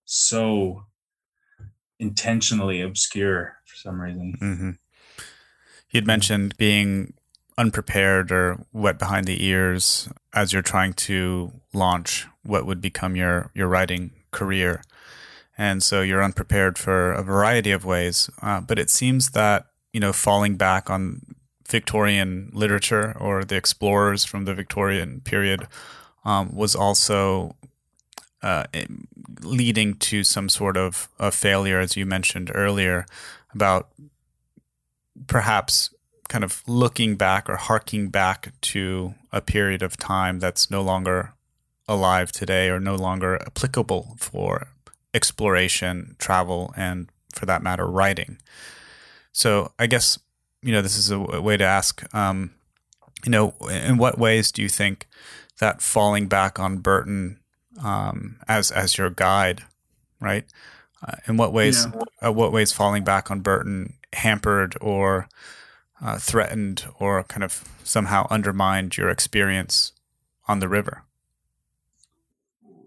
so 0.07 0.87
intentionally 2.05 2.81
obscure 2.81 3.57
for 3.65 3.77
some 3.77 4.01
reason. 4.01 4.35
Mm-hmm. 4.41 4.71
You'd 5.91 6.07
mentioned 6.07 6.57
being 6.57 7.15
unprepared 7.57 8.31
or 8.33 8.67
wet 8.73 8.99
behind 8.99 9.27
the 9.27 9.45
ears 9.45 10.09
as 10.33 10.53
you're 10.53 10.63
trying 10.63 10.93
to 10.93 11.53
launch 11.73 12.27
what 12.43 12.67
would 12.67 12.81
become 12.81 13.17
your 13.17 13.51
your 13.55 13.69
writing 13.69 14.11
career, 14.31 14.83
and 15.57 15.83
so 15.83 16.03
you're 16.03 16.23
unprepared 16.23 16.79
for 16.79 17.13
a 17.13 17.23
variety 17.23 17.71
of 17.71 17.85
ways. 17.85 18.29
Uh, 18.43 18.61
but 18.61 18.79
it 18.79 18.91
seems 18.91 19.31
that 19.31 19.67
you 19.93 20.01
know 20.01 20.13
falling 20.13 20.57
back 20.57 20.91
on 20.91 21.23
Victorian 21.69 22.51
literature 22.53 23.17
or 23.19 23.45
the 23.45 23.57
explorers 23.57 24.25
from 24.25 24.45
the 24.45 24.55
Victorian 24.55 25.21
period 25.21 25.67
um, 26.25 26.55
was 26.55 26.75
also 26.75 27.57
uh, 28.45 28.65
leading 29.41 29.95
to 29.95 30.23
some 30.23 30.51
sort 30.51 30.77
of 30.77 31.09
a 31.19 31.31
failure, 31.31 31.81
as 31.81 31.97
you 31.97 32.05
mentioned 32.05 32.51
earlier, 32.55 33.07
about 33.55 33.89
perhaps 35.27 35.95
kind 36.29 36.45
of 36.45 36.63
looking 36.67 37.17
back 37.17 37.49
or 37.49 37.57
harking 37.57 38.09
back 38.09 38.53
to 38.61 39.15
a 39.33 39.41
period 39.41 39.83
of 39.83 39.97
time 39.97 40.41
that's 40.41 40.71
no 40.71 40.83
longer 40.83 41.33
alive 41.89 42.33
today 42.33 42.69
or 42.69 42.79
no 42.79 42.95
longer 42.95 43.41
applicable 43.47 44.15
for 44.19 44.69
exploration, 45.15 46.15
travel, 46.19 46.75
and 46.77 47.09
for 47.35 47.47
that 47.47 47.63
matter, 47.63 47.87
writing. 47.87 48.37
So 49.33 49.73
I 49.79 49.87
guess, 49.87 50.19
you 50.63 50.73
know, 50.73 50.83
this 50.83 50.99
is 50.99 51.11
a 51.11 51.19
way 51.19 51.57
to 51.57 51.65
ask, 51.65 52.05
um, 52.15 52.51
you 53.25 53.31
know, 53.31 53.55
in 53.71 53.97
what 53.97 54.19
ways 54.19 54.53
do 54.53 54.61
you 54.61 54.69
think 54.69 55.07
that 55.61 55.81
falling 55.81 56.27
back 56.27 56.59
on 56.59 56.79
Burton 56.79 57.39
um, 57.83 58.37
as 58.49 58.71
as 58.71 58.99
your 58.99 59.11
guide, 59.11 59.63
right? 60.21 60.45
Uh, 61.07 61.17
in 61.27 61.37
what 61.37 61.53
ways? 61.53 61.87
Yeah. 61.87 62.29
Uh, 62.29 62.33
what 62.33 62.53
ways 62.53 62.73
falling 62.73 63.05
back 63.05 63.31
on 63.31 63.41
Burton 63.41 63.95
hampered 64.13 64.77
or 64.81 65.29
uh, 66.01 66.19
threatened 66.19 66.87
or 66.99 67.23
kind 67.25 67.43
of 67.43 67.65
somehow 67.83 68.27
undermined 68.31 68.97
your 68.97 69.09
experience 69.09 69.93
on 70.47 70.61
the 70.61 70.69
river? 70.69 71.05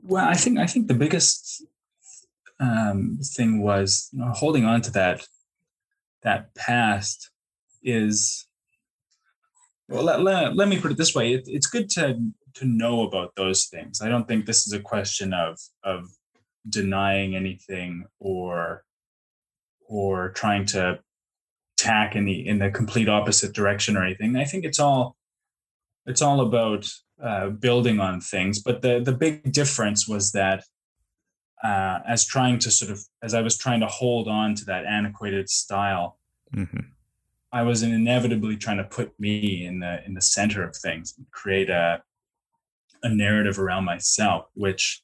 Well, 0.03 0.25
I 0.25 0.35
think 0.35 0.57
I 0.57 0.65
think 0.65 0.87
the 0.87 0.93
biggest 0.93 1.63
um, 2.59 3.19
thing 3.21 3.61
was 3.61 4.09
you 4.13 4.19
know, 4.19 4.31
holding 4.31 4.65
on 4.65 4.81
to 4.81 4.91
that 4.91 5.27
that 6.23 6.53
past 6.55 7.29
is 7.83 8.47
well 9.87 10.03
let, 10.03 10.21
let, 10.21 10.55
let 10.55 10.67
me 10.67 10.79
put 10.79 10.91
it 10.91 10.97
this 10.97 11.13
way 11.13 11.33
it, 11.33 11.43
it's 11.45 11.67
good 11.67 11.89
to 11.89 12.19
to 12.59 12.65
know 12.65 13.03
about 13.03 13.33
those 13.35 13.65
things. 13.65 14.01
I 14.01 14.09
don't 14.09 14.27
think 14.27 14.45
this 14.45 14.67
is 14.67 14.73
a 14.73 14.79
question 14.79 15.33
of 15.33 15.59
of 15.83 16.09
denying 16.69 17.35
anything 17.35 18.05
or 18.19 18.83
or 19.87 20.29
trying 20.29 20.65
to 20.65 20.99
tack 21.77 22.15
in 22.15 22.25
the 22.25 22.47
in 22.47 22.59
the 22.59 22.69
complete 22.69 23.09
opposite 23.09 23.53
direction 23.53 23.95
or 23.95 24.03
anything. 24.03 24.35
I 24.35 24.45
think 24.45 24.65
it's 24.65 24.79
all 24.79 25.15
it's 26.05 26.21
all 26.21 26.41
about 26.41 26.89
uh, 27.21 27.49
building 27.49 27.99
on 27.99 28.21
things. 28.21 28.61
But 28.61 28.81
the 28.81 28.99
the 28.99 29.13
big 29.13 29.51
difference 29.51 30.07
was 30.07 30.31
that 30.31 30.63
uh, 31.63 31.99
as 32.07 32.25
trying 32.25 32.59
to 32.59 32.71
sort 32.71 32.91
of 32.91 33.01
as 33.23 33.33
I 33.33 33.41
was 33.41 33.57
trying 33.57 33.79
to 33.81 33.87
hold 33.87 34.27
on 34.27 34.55
to 34.55 34.65
that 34.65 34.85
antiquated 34.85 35.49
style, 35.49 36.17
mm-hmm. 36.53 36.79
I 37.51 37.63
was 37.63 37.83
inevitably 37.83 38.57
trying 38.57 38.77
to 38.77 38.83
put 38.83 39.17
me 39.19 39.65
in 39.65 39.79
the 39.79 40.03
in 40.05 40.13
the 40.13 40.21
center 40.21 40.63
of 40.63 40.75
things, 40.75 41.13
create 41.31 41.69
a 41.69 42.01
a 43.03 43.09
narrative 43.09 43.59
around 43.59 43.85
myself, 43.85 44.45
which 44.53 45.01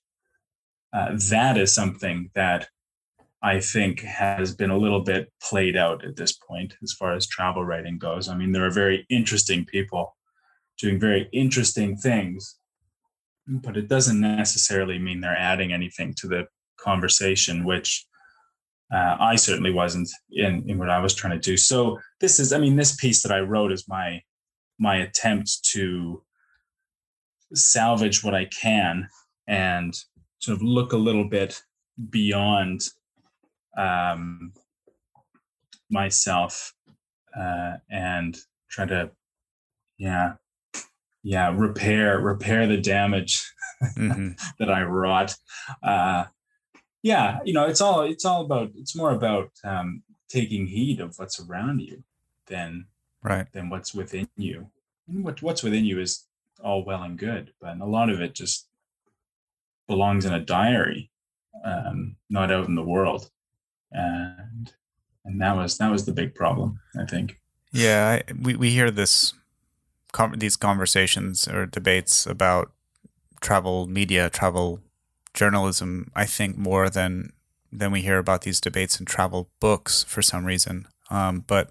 uh, 0.93 1.17
that 1.29 1.57
is 1.57 1.73
something 1.73 2.29
that 2.35 2.67
I 3.41 3.59
think 3.59 4.01
has 4.01 4.55
been 4.55 4.69
a 4.69 4.77
little 4.77 5.01
bit 5.01 5.31
played 5.41 5.75
out 5.75 6.05
at 6.05 6.15
this 6.15 6.33
point 6.33 6.75
as 6.81 6.93
far 6.93 7.13
as 7.13 7.27
travel 7.27 7.65
writing 7.65 7.97
goes. 7.97 8.29
I 8.29 8.37
mean, 8.37 8.51
there 8.51 8.65
are 8.65 8.71
very 8.71 9.05
interesting 9.09 9.65
people 9.65 10.15
doing 10.79 10.99
very 10.99 11.29
interesting 11.33 11.97
things, 11.97 12.57
but 13.47 13.75
it 13.75 13.89
doesn't 13.89 14.21
necessarily 14.21 14.97
mean 14.97 15.19
they're 15.19 15.37
adding 15.37 15.73
anything 15.73 16.13
to 16.15 16.27
the 16.27 16.47
conversation, 16.79 17.65
which 17.65 18.05
uh, 18.93 19.17
I 19.19 19.35
certainly 19.35 19.71
wasn't 19.71 20.09
in, 20.31 20.63
in 20.69 20.77
what 20.77 20.89
I 20.89 20.99
was 20.99 21.13
trying 21.13 21.33
to 21.33 21.49
do. 21.49 21.57
So 21.57 21.99
this 22.21 22.39
is, 22.39 22.53
I 22.53 22.59
mean, 22.59 22.75
this 22.75 22.95
piece 22.95 23.23
that 23.23 23.31
I 23.31 23.39
wrote 23.39 23.71
is 23.71 23.87
my 23.87 24.21
my 24.79 24.97
attempt 24.97 25.63
to 25.71 26.23
salvage 27.53 28.23
what 28.23 28.33
I 28.33 28.45
can 28.45 29.09
and 29.47 29.93
sort 30.39 30.57
of 30.57 30.63
look 30.63 30.93
a 30.93 30.97
little 30.97 31.27
bit 31.27 31.61
beyond 32.09 32.81
um, 33.77 34.53
myself 35.89 36.73
uh, 37.37 37.77
and 37.89 38.37
try 38.69 38.85
to, 38.85 39.11
yeah, 39.97 40.33
yeah, 41.23 41.53
repair 41.55 42.19
repair 42.19 42.67
the 42.67 42.77
damage 42.77 43.49
mm-hmm. 43.97 44.31
that 44.59 44.69
I 44.69 44.83
wrought. 44.83 45.35
Uh, 45.81 46.25
yeah, 47.01 47.39
you 47.45 47.53
know, 47.53 47.65
it's 47.65 47.81
all 47.81 48.01
it's 48.01 48.25
all 48.25 48.41
about 48.41 48.71
it's 48.75 48.95
more 48.95 49.11
about 49.11 49.51
um, 49.63 50.03
taking 50.29 50.67
heed 50.67 50.99
of 50.99 51.17
what's 51.17 51.39
around 51.39 51.79
you 51.79 52.03
than 52.47 52.85
right 53.21 53.51
than 53.53 53.69
what's 53.69 53.93
within 53.93 54.27
you. 54.35 54.69
And 55.07 55.23
what 55.23 55.41
what's 55.41 55.63
within 55.63 55.85
you 55.85 55.99
is 55.99 56.25
all 56.61 56.83
well 56.85 57.03
and 57.03 57.17
good, 57.17 57.53
but 57.61 57.79
a 57.79 57.85
lot 57.85 58.09
of 58.09 58.21
it 58.21 58.33
just 58.33 58.67
belongs 59.87 60.25
in 60.25 60.33
a 60.33 60.39
diary, 60.39 61.11
um, 61.63 62.15
not 62.29 62.51
out 62.51 62.67
in 62.67 62.75
the 62.75 62.83
world. 62.83 63.29
And 63.91 64.73
and 65.25 65.41
that 65.41 65.55
was 65.55 65.77
that 65.77 65.91
was 65.91 66.05
the 66.05 66.13
big 66.13 66.35
problem, 66.35 66.79
I 66.99 67.05
think. 67.05 67.39
Yeah, 67.71 68.19
I, 68.27 68.33
we 68.33 68.55
we 68.55 68.69
hear 68.71 68.91
this 68.91 69.33
these 70.35 70.55
conversations 70.55 71.47
or 71.47 71.65
debates 71.65 72.25
about 72.25 72.71
travel 73.41 73.87
media, 73.87 74.29
travel 74.29 74.79
journalism. 75.33 76.11
I 76.15 76.25
think 76.25 76.57
more 76.57 76.89
than 76.89 77.33
than 77.71 77.91
we 77.91 78.01
hear 78.01 78.19
about 78.19 78.41
these 78.41 78.61
debates 78.61 78.99
in 78.99 79.05
travel 79.05 79.49
books 79.59 80.03
for 80.03 80.21
some 80.21 80.45
reason. 80.45 80.87
Um, 81.09 81.43
but 81.47 81.67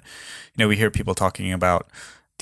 you 0.55 0.63
know, 0.63 0.69
we 0.69 0.77
hear 0.77 0.91
people 0.91 1.15
talking 1.15 1.53
about 1.53 1.89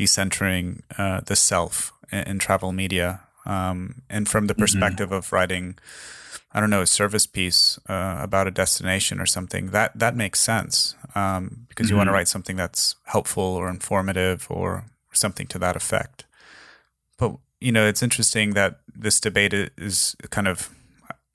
decentering 0.01 0.81
uh, 0.97 1.21
the 1.27 1.37
self 1.37 1.93
in, 2.11 2.21
in 2.21 2.39
travel 2.39 2.73
media, 2.73 3.21
um, 3.45 4.03
and 4.09 4.29
from 4.29 4.47
the 4.47 4.55
mm-hmm. 4.55 4.63
perspective 4.63 5.09
mm-hmm. 5.09 5.27
of 5.27 5.33
writing, 5.33 5.77
I 6.53 6.61
don't 6.61 6.71
know, 6.71 6.83
a 6.83 6.87
service 6.87 7.27
piece 7.27 7.79
uh, 7.89 8.17
about 8.21 8.47
a 8.47 8.51
destination 8.51 9.21
or 9.21 9.27
something. 9.27 9.71
That 9.71 9.99
that 9.99 10.17
makes 10.17 10.41
sense 10.41 10.95
um, 11.15 11.67
because 11.69 11.87
mm-hmm. 11.87 11.93
you 11.93 11.97
want 11.99 12.09
to 12.09 12.13
write 12.13 12.29
something 12.29 12.57
that's 12.57 12.97
helpful 13.05 13.45
or 13.45 13.69
informative 13.69 14.47
or 14.49 14.85
something 15.13 15.47
to 15.49 15.59
that 15.59 15.77
effect. 15.77 16.25
But 17.19 17.37
you 17.61 17.73
know, 17.73 17.87
it's 17.87 18.03
interesting 18.03 18.55
that 18.55 18.81
this 18.95 19.21
debate 19.21 19.53
is 19.53 20.17
kind 20.31 20.49
of 20.49 20.71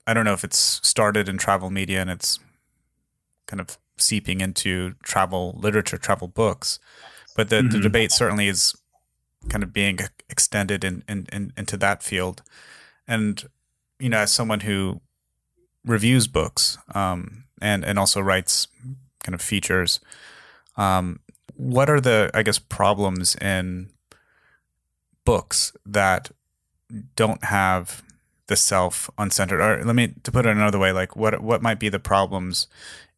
I 0.06 0.14
don't 0.14 0.24
know 0.24 0.34
if 0.34 0.44
it's 0.44 0.80
started 0.82 1.28
in 1.28 1.38
travel 1.38 1.70
media 1.70 2.00
and 2.00 2.10
it's 2.10 2.40
kind 3.46 3.60
of 3.60 3.78
seeping 3.96 4.40
into 4.40 4.94
travel 5.02 5.56
literature, 5.58 5.98
travel 5.98 6.28
books, 6.28 6.78
but 7.36 7.48
the, 7.48 7.56
mm-hmm. 7.56 7.68
the 7.68 7.80
debate 7.80 8.12
certainly 8.12 8.48
is 8.48 8.74
kind 9.48 9.62
of 9.62 9.72
being 9.72 9.98
extended 10.28 10.84
in, 10.84 11.04
in, 11.08 11.26
in, 11.32 11.52
into 11.56 11.76
that 11.76 12.02
field. 12.02 12.42
And 13.06 13.48
you 13.98 14.08
know, 14.08 14.18
as 14.18 14.32
someone 14.32 14.60
who 14.60 15.00
reviews 15.84 16.26
books 16.26 16.78
um, 16.94 17.44
and 17.62 17.84
and 17.84 17.98
also 17.98 18.20
writes 18.20 18.68
kind 19.22 19.34
of 19.34 19.40
features, 19.40 20.00
um, 20.76 21.20
what 21.54 21.88
are 21.88 22.00
the 22.00 22.30
I 22.34 22.42
guess 22.42 22.58
problems 22.58 23.36
in 23.36 23.90
books 25.24 25.72
that 25.84 26.30
don't 27.16 27.44
have 27.44 28.02
the 28.46 28.56
self 28.56 29.10
uncentered 29.18 29.60
or 29.60 29.84
let 29.84 29.96
me 29.96 30.14
to 30.22 30.30
put 30.30 30.46
it 30.46 30.50
another 30.50 30.78
way 30.78 30.92
like 30.92 31.16
what 31.16 31.42
what 31.42 31.62
might 31.62 31.80
be 31.80 31.88
the 31.88 31.98
problems 31.98 32.68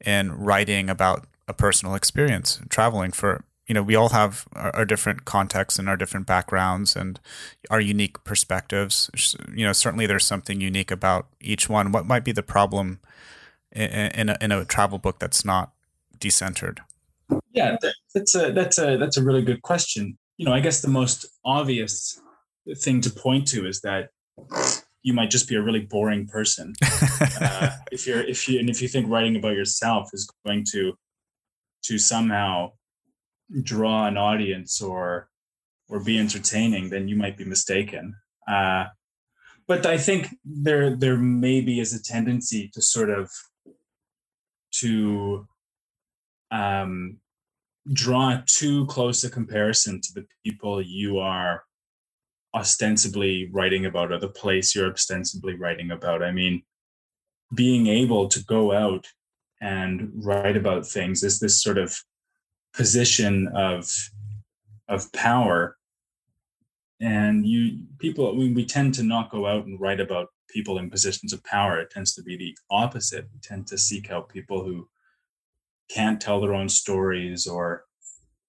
in 0.03 0.33
writing 0.33 0.89
about 0.89 1.27
a 1.47 1.53
personal 1.53 1.95
experience 1.95 2.61
traveling 2.71 3.13
for 3.13 3.45
you 3.69 3.75
know 3.75 3.83
we 3.83 3.95
all 3.95 4.09
have 4.09 4.49
our, 4.55 4.75
our, 4.75 4.85
different 4.85 5.27
contexts 5.27 5.79
and 5.79 5.89
our 5.89 5.97
different 5.97 6.27
backgrounds 6.27 6.97
and 6.97 7.21
our 7.71 7.81
unique 7.81 8.25
perspectives. 8.25 9.11
You 9.55 9.67
know 9.67 9.73
certainly 9.73 10.07
there's 10.07 10.27
something 10.27 10.61
unique 10.61 10.91
about 10.91 11.27
each 11.41 11.69
one. 11.69 11.93
What 11.93 12.07
might 12.07 12.25
be 12.25 12.33
the 12.33 12.43
problem 12.43 12.99
in, 13.71 13.91
in, 13.91 14.29
a, 14.31 14.39
in 14.41 14.51
a 14.51 14.65
travel 14.65 14.99
book 14.99 15.19
that's 15.19 15.45
not 15.45 15.73
decentered? 16.19 16.79
Yeah, 17.53 17.77
that's 18.15 18.35
a 18.35 18.53
that's 18.53 18.79
a 18.79 18.97
that's 18.97 19.19
a 19.19 19.23
really 19.23 19.43
good 19.43 19.63
question. 19.63 20.17
You 20.39 20.47
know, 20.47 20.53
I 20.53 20.61
guess 20.61 20.81
the 20.81 20.89
most 20.89 21.27
obvious 21.45 22.21
thing 22.79 23.01
to 23.03 23.11
point 23.11 23.47
to 23.49 23.67
is 23.67 23.83
that 23.83 24.09
you 25.03 25.13
might 25.13 25.31
just 25.31 25.49
be 25.49 25.55
a 25.55 25.63
really 25.63 25.81
boring 25.81 26.27
person. 26.27 26.75
Uh, 27.41 27.71
if 27.93 28.05
you're 28.05 28.21
if 28.21 28.49
you 28.49 28.59
and 28.59 28.69
if 28.69 28.83
you 28.83 28.89
think 28.89 29.09
writing 29.09 29.37
about 29.37 29.55
yourself 29.55 30.11
is 30.13 30.29
going 30.45 30.65
to 30.65 30.93
to 31.85 31.99
somehow 31.99 32.71
draw 33.63 34.07
an 34.07 34.17
audience 34.17 34.81
or 34.81 35.29
or 35.89 36.05
be 36.05 36.19
entertaining, 36.19 36.91
then 36.91 37.09
you 37.09 37.17
might 37.17 37.37
be 37.37 37.45
mistaken. 37.45 38.15
Uh, 38.47 38.87
but 39.67 39.87
I 39.87 39.99
think 39.99 40.35
there 40.45 40.97
there 40.97 41.17
maybe 41.17 41.81
is 41.81 41.95
a 41.95 42.03
tendency 42.03 42.71
to 42.75 42.83
sort 42.83 43.11
of 43.11 43.31
to 44.81 45.47
um, 46.51 47.19
draw 47.93 48.41
too 48.47 48.87
close 48.87 49.25
a 49.25 49.31
comparison 49.31 50.01
to 50.01 50.13
the 50.15 50.27
people 50.45 50.81
you 50.81 51.19
are 51.19 51.65
ostensibly 52.55 53.49
writing 53.53 53.87
about 53.87 54.11
or 54.11 54.19
the 54.19 54.29
place 54.29 54.75
you're 54.75 54.93
ostensibly 54.93 55.55
writing 55.55 55.91
about. 55.91 56.23
I 56.23 56.33
mean, 56.33 56.63
being 57.55 57.87
able 57.87 58.29
to 58.29 58.45
go 58.45 58.73
out 58.73 59.07
and 59.61 60.11
write 60.15 60.57
about 60.57 60.87
things 60.87 61.23
is 61.23 61.41
this 61.41 61.63
sort 61.63 61.79
of 61.79 61.95
position 62.79 63.49
of 63.49 63.93
of 64.89 65.13
power. 65.13 65.77
And 67.01 67.45
you 67.45 67.81
people 67.99 68.35
we, 68.37 68.53
we 68.53 68.65
tend 68.65 68.95
to 68.95 69.03
not 69.03 69.31
go 69.31 69.47
out 69.47 69.67
and 69.67 69.79
write 69.81 70.01
about 70.01 70.29
people 70.49 70.79
in 70.79 70.89
positions 70.89 71.33
of 71.33 71.45
power. 71.45 71.79
It 71.81 71.91
tends 71.91 72.15
to 72.15 72.23
be 72.23 72.37
the 72.37 72.57
opposite. 72.71 73.27
We 73.35 73.41
tend 73.43 73.67
to 73.67 73.77
seek 73.77 74.11
out 74.11 74.31
people 74.31 74.65
who 74.65 74.89
can't 75.91 76.21
tell 76.21 76.41
their 76.41 76.55
own 76.55 76.69
stories 76.69 77.47
or 77.47 77.85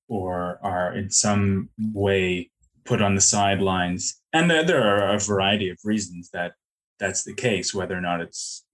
or 0.08 0.60
are 0.64 0.96
in 0.96 1.10
some 1.10 1.70
way 1.94 2.52
put 2.86 3.02
on 3.02 3.16
the 3.16 3.22
sidelines. 3.22 4.22
And 4.34 4.50
there, 4.50 4.64
there 4.64 4.84
are 4.84 5.16
a 5.16 5.20
variety 5.20 5.70
of 5.70 5.78
reasons 5.84 6.30
that 6.34 6.54
that's 7.00 7.24
the 7.24 7.34
case 7.34 7.74
whether 7.74 7.98
or 7.98 8.02
not 8.02 8.22
it's 8.22 8.66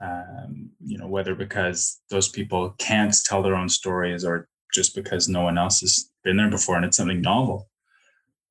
um, 0.00 0.70
you 0.84 0.98
know 0.98 1.06
whether 1.06 1.34
because 1.34 2.00
those 2.10 2.28
people 2.28 2.74
can't 2.78 3.14
tell 3.24 3.42
their 3.42 3.54
own 3.54 3.70
stories 3.70 4.24
or 4.24 4.48
just 4.74 4.94
because 4.94 5.28
no 5.28 5.42
one 5.42 5.56
else 5.56 5.80
has 5.80 6.10
been 6.24 6.36
there 6.36 6.50
before 6.50 6.76
and 6.76 6.84
it's 6.84 6.96
something 6.96 7.20
novel. 7.20 7.68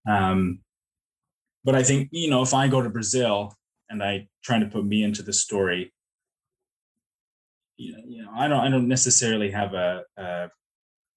Um, 0.07 0.59
but 1.65 1.75
i 1.75 1.83
think 1.83 2.09
you 2.11 2.29
know 2.29 2.41
if 2.41 2.53
i 2.53 2.67
go 2.67 2.81
to 2.81 2.89
brazil 2.89 3.55
and 3.89 4.03
i 4.03 4.27
try 4.43 4.59
to 4.59 4.65
put 4.65 4.85
me 4.85 5.01
into 5.01 5.23
the 5.23 5.31
story 5.31 5.93
you 7.77 8.23
know, 8.23 8.31
I 8.35 8.47
don't 8.47 8.59
I 8.59 8.69
don't 8.69 8.87
necessarily 8.87 9.51
have 9.51 9.73
a 9.73 10.03
a, 10.17 10.49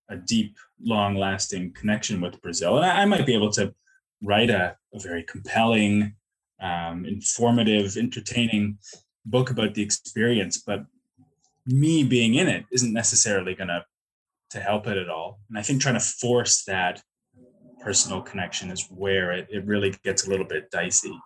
a 0.08 0.16
deep, 0.16 0.56
long 0.82 1.14
lasting 1.14 1.72
connection 1.72 2.20
with 2.20 2.40
Brazil, 2.40 2.76
and 2.76 2.86
I, 2.86 3.02
I, 3.02 3.04
might 3.04 3.26
be 3.26 3.34
able 3.34 3.52
to 3.52 3.74
write 4.22 4.50
a, 4.50 4.76
a 4.94 4.98
very 4.98 5.22
compelling, 5.22 6.14
um, 6.60 7.04
informative, 7.04 7.96
entertaining 7.96 8.78
book 9.24 9.50
about 9.50 9.74
the 9.74 9.82
experience, 9.82 10.58
but 10.58 10.84
me 11.66 12.04
being 12.04 12.34
in 12.34 12.48
it 12.48 12.64
isn't 12.70 12.92
necessarily 12.92 13.54
going 13.54 13.68
to 13.68 13.84
to 14.56 14.62
help 14.62 14.86
it 14.86 14.96
at 14.96 15.08
all. 15.08 15.38
And 15.48 15.58
I 15.58 15.62
think 15.62 15.80
trying 15.80 15.94
to 15.94 16.00
force 16.00 16.64
that 16.64 17.02
personal 17.82 18.22
connection 18.22 18.70
is 18.70 18.86
where 18.90 19.32
it, 19.32 19.46
it 19.50 19.64
really 19.66 19.94
gets 20.02 20.26
a 20.26 20.30
little 20.30 20.46
bit 20.46 20.70
dicey. 20.70 21.16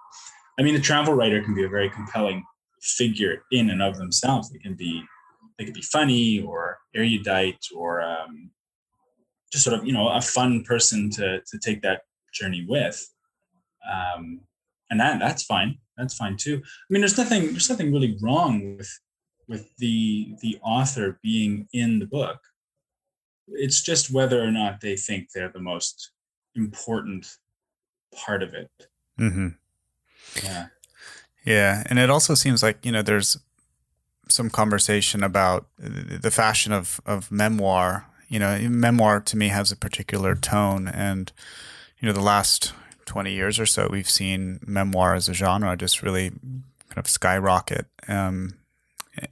I 0.59 0.63
mean, 0.63 0.75
a 0.75 0.81
travel 0.81 1.15
writer 1.15 1.43
can 1.43 1.55
be 1.55 1.65
a 1.65 1.69
very 1.69 1.89
compelling 1.89 2.45
figure 2.83 3.43
in 3.53 3.71
and 3.71 3.83
of 3.83 3.97
themselves. 3.97 4.51
They 4.51 4.59
can 4.59 4.75
be 4.75 5.03
they 5.59 5.65
could 5.65 5.75
be 5.75 5.83
funny 5.83 6.41
or 6.41 6.79
erudite 6.95 7.65
or 7.77 8.03
um, 8.03 8.51
just 9.53 9.65
sort 9.65 9.79
of 9.79 9.87
you 9.87 9.93
know 9.93 10.09
a 10.09 10.21
fun 10.21 10.65
person 10.65 11.11
to 11.11 11.41
to 11.47 11.59
take 11.59 11.83
that 11.83 12.03
journey 12.33 12.65
with 12.69 13.07
um, 13.93 14.41
and 14.89 14.99
that 15.01 15.19
that's 15.19 15.43
fine 15.43 15.77
that's 15.97 16.15
fine 16.15 16.37
too 16.37 16.63
i 16.65 16.87
mean 16.89 17.03
there's 17.03 17.19
nothing 17.19 17.51
there's 17.51 17.69
nothing 17.69 17.93
really 17.93 18.17
wrong 18.23 18.77
with 18.79 18.91
with 19.49 19.69
the 19.79 20.35
the 20.41 20.59
author 20.63 21.19
being 21.23 21.69
in 21.73 21.99
the 21.99 22.07
book 22.07 22.39
it's 23.53 23.83
just 23.83 24.11
whether 24.11 24.43
or 24.43 24.51
not 24.51 24.81
they 24.81 24.97
think 24.97 25.31
they're 25.31 25.53
the 25.53 25.61
most 25.61 26.13
important 26.55 27.27
part 28.25 28.43
of 28.43 28.55
it 28.55 28.71
mm-hmm. 29.19 29.49
yeah 30.43 30.67
yeah 31.45 31.83
and 31.87 31.99
it 31.99 32.11
also 32.11 32.35
seems 32.35 32.63
like 32.63 32.85
you 32.85 32.93
know 32.93 33.03
there's 33.03 33.39
some 34.31 34.51
conversation 34.51 35.23
about 35.23 35.67
the 35.79 36.31
fashion 36.31 36.73
of, 36.73 37.01
of 37.07 37.31
memoir. 37.31 38.07
You 38.29 38.39
know, 38.39 38.59
memoir 38.69 39.21
to 39.21 39.37
me 39.37 39.49
has 39.49 39.73
a 39.73 39.77
particular 39.77 40.35
tone, 40.35 40.89
and 40.89 41.33
you 41.99 42.07
know, 42.07 42.13
the 42.13 42.21
last 42.21 42.73
twenty 43.05 43.33
years 43.33 43.59
or 43.59 43.67
so, 43.67 43.89
we've 43.91 44.09
seen 44.09 44.61
memoir 44.67 45.15
as 45.15 45.29
a 45.29 45.35
genre 45.35 45.77
just 45.77 46.03
really 46.03 46.31
kind 46.31 46.99
of 46.99 47.09
skyrocket. 47.09 47.87
Um, 48.09 48.55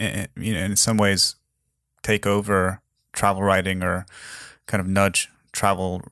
and, 0.00 0.28
you 0.37 0.52
know, 0.54 0.61
in 0.61 0.76
some 0.76 0.96
ways, 0.96 1.37
take 2.02 2.26
over 2.26 2.83
travel 3.18 3.42
writing 3.42 3.83
or 3.83 4.07
kind 4.66 4.81
of 4.81 4.87
nudge 4.87 5.28
travel 5.52 6.02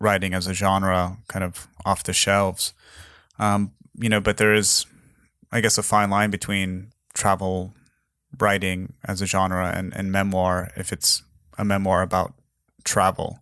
writing 0.00 0.32
as 0.32 0.46
a 0.46 0.54
genre 0.54 1.18
kind 1.28 1.44
of 1.44 1.68
off 1.84 2.02
the 2.02 2.12
shelves. 2.12 2.72
Um, 3.38 3.72
you 4.00 4.08
know, 4.08 4.20
but 4.20 4.38
there 4.38 4.54
is, 4.54 4.86
I 5.52 5.60
guess, 5.60 5.76
a 5.78 5.82
fine 5.82 6.10
line 6.10 6.30
between 6.30 6.92
travel 7.12 7.74
writing 8.38 8.94
as 9.04 9.20
a 9.20 9.26
genre 9.26 9.72
and, 9.76 9.94
and 9.94 10.10
memoir 10.10 10.70
if 10.76 10.92
it's 10.92 11.22
a 11.58 11.64
memoir 11.64 12.02
about 12.02 12.32
travel. 12.84 13.40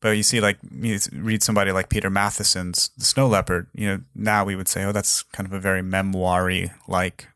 But 0.00 0.10
you 0.10 0.22
see, 0.22 0.40
like, 0.40 0.58
you 0.70 0.96
read 1.12 1.42
somebody 1.42 1.72
like 1.72 1.88
Peter 1.88 2.08
Matthiessen's 2.08 2.90
The 2.96 3.04
Snow 3.04 3.26
Leopard, 3.26 3.66
you 3.74 3.88
know, 3.88 4.00
now 4.14 4.44
we 4.44 4.54
would 4.54 4.68
say, 4.68 4.84
oh, 4.84 4.92
that's 4.92 5.24
kind 5.24 5.46
of 5.46 5.52
a 5.52 5.58
very 5.58 5.82
memoir 5.82 6.48
like 6.86 7.26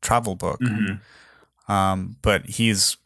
travel 0.00 0.34
book. 0.34 0.60
Mm-hmm. 0.60 1.72
Um, 1.72 2.16
but 2.22 2.46
he's 2.46 2.96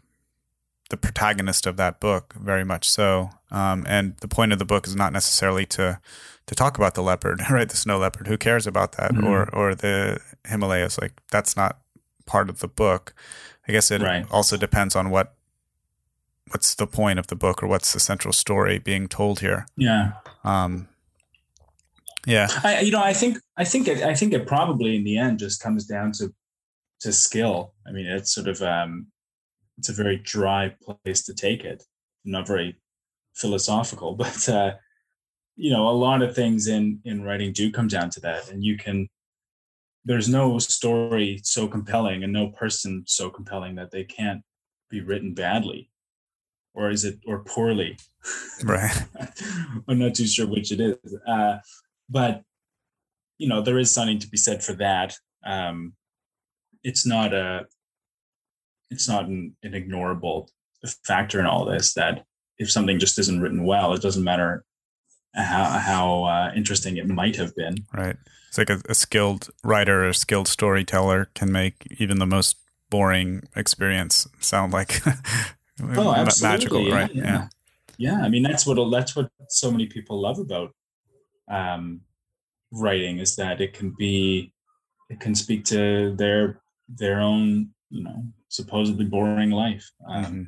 the 0.93 0.97
protagonist 0.99 1.67
of 1.67 1.79
that 1.79 2.01
book, 2.01 2.35
very 2.35 2.65
much 2.65 2.87
so. 2.89 3.31
Um, 3.51 3.87
and 3.89 4.15
the 4.19 4.29
point 4.29 4.53
of 4.53 4.59
the 4.59 4.67
book 4.67 4.87
is 4.87 4.95
not 4.95 5.11
necessarily 5.13 5.65
to 5.67 5.99
to 6.47 6.55
talk 6.55 6.77
about 6.77 6.95
the 6.95 7.03
leopard, 7.03 7.41
right? 7.51 7.69
The 7.69 7.77
snow 7.79 7.99
leopard. 7.99 8.27
Who 8.27 8.37
cares 8.37 8.67
about 8.67 8.93
that? 8.93 9.13
Mm-hmm. 9.13 9.27
Or 9.27 9.49
or 9.55 9.75
the 9.75 10.21
Himalayas? 10.47 11.01
Like 11.01 11.15
that's 11.31 11.57
not 11.57 11.79
part 12.27 12.51
of 12.51 12.61
the 12.61 12.69
book. 12.69 13.15
I 13.67 13.73
guess 13.73 13.91
it 13.91 14.03
right. 14.03 14.27
also 14.31 14.59
depends 14.59 14.95
on 14.95 15.09
what 15.09 15.35
what's 16.51 16.75
the 16.75 16.87
point 16.87 17.19
of 17.19 17.29
the 17.29 17.37
book 17.37 17.63
or 17.63 17.69
what's 17.69 17.95
the 17.95 18.01
central 18.01 18.35
story 18.35 18.79
being 18.79 19.09
told 19.09 19.41
here. 19.41 19.67
Yeah. 19.79 20.13
Um, 20.45 20.89
yeah. 22.27 22.49
I, 22.63 22.81
you 22.81 22.93
know, 22.93 23.03
I 23.03 23.15
think 23.15 23.39
I 23.57 23.65
think 23.65 23.89
it, 23.89 24.03
I 24.03 24.15
think 24.15 24.35
it 24.35 24.47
probably 24.47 24.97
in 24.97 25.05
the 25.05 25.17
end 25.17 25.39
just 25.39 25.63
comes 25.63 25.87
down 25.87 26.13
to 26.19 26.35
to 27.01 27.15
skill. 27.15 27.73
I 27.87 27.93
mean, 27.93 28.05
it's 28.05 28.35
sort 28.35 28.47
of 28.47 28.61
um, 28.61 29.07
it's 29.79 29.89
a 29.89 29.93
very 29.93 30.17
dry 30.17 30.75
place 30.83 31.23
to 31.25 31.35
take 31.35 31.65
it. 31.65 31.85
Not 32.25 32.47
very 32.47 32.77
philosophical, 33.35 34.15
but 34.25 34.49
uh, 34.49 34.73
you 35.57 35.71
know, 35.71 35.89
a 35.89 35.91
lot 35.91 36.23
of 36.23 36.35
things 36.35 36.67
in 36.67 37.01
in 37.05 37.23
writing 37.23 37.53
do 37.53 37.71
come 37.71 37.89
down 37.89 38.11
to 38.11 38.21
that, 38.21 38.51
and 38.51 38.65
you 38.65 38.77
can. 38.77 39.09
There's 40.05 40.29
no 40.29 40.59
story 40.59 41.41
so 41.45 41.69
compelling 41.69 42.25
and 42.25 42.33
no 42.33 42.49
person 42.49 43.05
so 43.07 43.31
compelling 43.31 43.77
that 43.77 43.93
they 43.93 44.03
can't 44.03 44.43
be 44.91 45.01
written 45.01 45.33
badly, 45.33 45.91
or 46.75 46.91
is 46.91 47.05
it 47.05 47.19
or 47.27 47.41
poorly? 47.41 47.97
Right. 48.65 48.97
I'm 49.89 49.99
not 49.99 50.15
too 50.15 50.29
sure 50.29 50.47
which 50.47 50.71
it 50.71 50.79
is, 50.79 51.17
uh, 51.27 51.59
but 52.09 52.43
you 53.39 53.49
know, 53.49 53.61
there 53.61 53.79
is 53.79 53.91
something 53.91 54.21
to 54.21 54.29
be 54.29 54.37
said 54.37 54.63
for 54.63 54.75
that. 54.75 55.17
Um, 55.45 55.95
it's 56.85 57.05
not 57.05 57.35
a 57.35 57.67
it's 58.93 59.09
not 59.09 59.25
an, 59.25 59.57
an 59.63 59.73
ignorable 59.73 60.49
factor 61.05 61.41
in 61.41 61.47
all 61.47 61.65
this 61.65 61.95
that 61.95 62.25
if 62.59 62.71
something 62.71 62.99
just 62.99 63.19
isn't 63.19 63.41
written 63.41 63.65
well, 63.65 63.93
it 63.95 64.03
doesn't 64.03 64.25
matter 64.25 64.65
how 65.35 65.65
how 65.65 66.25
uh, 66.25 66.53
interesting 66.55 66.97
it 66.97 67.09
might 67.09 67.37
have 67.37 67.55
been. 67.57 67.77
Right. 67.93 68.17
It's 68.49 68.59
like 68.59 68.71
a, 68.71 68.81
a 68.89 68.95
skilled 68.95 69.49
writer 69.65 70.05
or 70.05 70.09
a 70.09 70.15
skilled 70.15 70.49
storyteller 70.49 71.31
can 71.35 71.51
make 71.51 71.87
even 71.99 72.19
the 72.19 72.27
most 72.27 72.57
boring 72.91 73.49
experience 73.57 74.29
sound 74.41 74.73
like 74.73 75.01
oh, 75.97 76.27
magical, 76.43 76.87
yeah, 76.87 76.95
right? 76.95 77.15
Yeah. 77.15 77.25
yeah. 77.25 77.49
yeah. 77.97 78.25
I 78.25 78.29
mean 78.29 78.43
that's 78.43 78.67
what 78.67 78.79
that's 78.91 79.17
what 79.17 79.31
so 79.49 79.71
many 79.71 79.87
people 79.87 80.21
love 80.21 80.39
about 80.39 80.75
um, 81.51 82.03
writing 82.71 83.19
is 83.19 83.37
that 83.37 83.61
it 83.61 83.73
can 83.73 83.95
be 83.99 84.53
it 85.09 85.21
can 85.21 85.35
speak 85.35 85.65
to 85.67 86.15
their 86.17 86.61
their 86.89 87.21
own 87.21 87.71
you 87.93 88.03
know 88.03 88.25
supposedly 88.49 89.05
boring 89.05 89.51
life. 89.51 89.93
Um, 90.09 90.25
mm-hmm. 90.25 90.43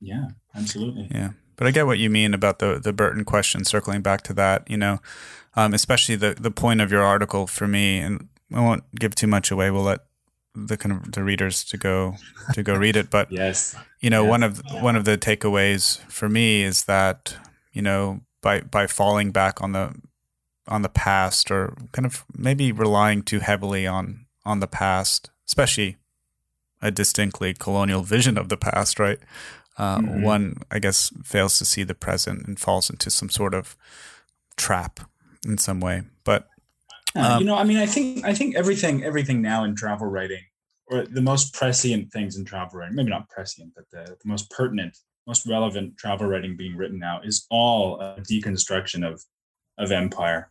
Yeah, 0.00 0.28
absolutely. 0.54 1.08
Yeah, 1.10 1.30
but 1.56 1.66
I 1.66 1.72
get 1.72 1.86
what 1.86 1.98
you 1.98 2.08
mean 2.08 2.32
about 2.32 2.60
the 2.60 2.80
the 2.82 2.92
Burton 2.92 3.24
question. 3.24 3.64
Circling 3.64 4.00
back 4.00 4.22
to 4.22 4.32
that, 4.34 4.70
you 4.70 4.78
know, 4.78 5.00
um, 5.54 5.74
especially 5.74 6.16
the 6.16 6.34
the 6.34 6.50
point 6.50 6.80
of 6.80 6.90
your 6.90 7.02
article 7.02 7.46
for 7.46 7.68
me, 7.68 7.98
and 7.98 8.28
I 8.54 8.60
won't 8.60 8.84
give 8.94 9.14
too 9.14 9.26
much 9.26 9.50
away. 9.50 9.70
We'll 9.70 9.82
let 9.82 10.00
the 10.54 10.76
kind 10.76 10.92
of 10.92 11.12
the 11.12 11.22
readers 11.22 11.64
to 11.64 11.76
go 11.76 12.14
to 12.54 12.62
go 12.62 12.74
read 12.74 12.96
it. 12.96 13.10
But 13.10 13.30
yes, 13.32 13.76
you 14.00 14.08
know, 14.08 14.22
yes. 14.22 14.30
one 14.30 14.42
of 14.42 14.62
one 14.82 14.96
of 14.96 15.04
the 15.04 15.18
takeaways 15.18 15.98
for 16.10 16.28
me 16.28 16.62
is 16.62 16.84
that 16.84 17.36
you 17.72 17.82
know 17.82 18.20
by 18.40 18.60
by 18.60 18.86
falling 18.86 19.32
back 19.32 19.60
on 19.60 19.72
the 19.72 19.94
on 20.66 20.82
the 20.82 20.88
past 20.88 21.50
or 21.50 21.74
kind 21.92 22.06
of 22.06 22.24
maybe 22.32 22.72
relying 22.72 23.22
too 23.22 23.40
heavily 23.40 23.86
on 23.86 24.26
on 24.44 24.60
the 24.60 24.66
past, 24.66 25.30
especially 25.46 25.98
a 26.82 26.90
distinctly 26.90 27.54
colonial 27.54 28.02
vision 28.02 28.38
of 28.38 28.48
the 28.48 28.56
past, 28.56 28.98
right? 28.98 29.18
Uh, 29.76 29.98
mm-hmm. 29.98 30.22
One, 30.22 30.56
I 30.70 30.78
guess, 30.78 31.10
fails 31.24 31.58
to 31.58 31.64
see 31.64 31.84
the 31.84 31.94
present 31.94 32.46
and 32.46 32.58
falls 32.58 32.90
into 32.90 33.10
some 33.10 33.30
sort 33.30 33.54
of 33.54 33.76
trap 34.56 35.00
in 35.44 35.58
some 35.58 35.80
way. 35.80 36.02
But 36.24 36.48
um, 37.14 37.40
you 37.40 37.46
know, 37.46 37.56
I 37.56 37.64
mean, 37.64 37.78
I 37.78 37.86
think 37.86 38.24
I 38.24 38.34
think 38.34 38.56
everything 38.56 39.04
everything 39.04 39.42
now 39.42 39.64
in 39.64 39.74
travel 39.74 40.06
writing, 40.06 40.44
or 40.86 41.06
the 41.06 41.22
most 41.22 41.54
prescient 41.54 42.12
things 42.12 42.36
in 42.36 42.44
travel 42.44 42.78
writing, 42.78 42.94
maybe 42.94 43.10
not 43.10 43.28
prescient, 43.28 43.72
but 43.74 43.84
the, 43.90 44.16
the 44.22 44.28
most 44.28 44.50
pertinent, 44.50 44.98
most 45.26 45.46
relevant 45.46 45.96
travel 45.96 46.26
writing 46.26 46.56
being 46.56 46.76
written 46.76 46.98
now 46.98 47.20
is 47.24 47.46
all 47.50 48.00
a 48.00 48.20
deconstruction 48.20 49.06
of 49.06 49.22
of 49.78 49.90
empire. 49.90 50.50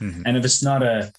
Mm-hmm. 0.00 0.22
And 0.26 0.36
if 0.36 0.44
it's 0.44 0.62
not 0.62 0.82
a, 0.82 1.12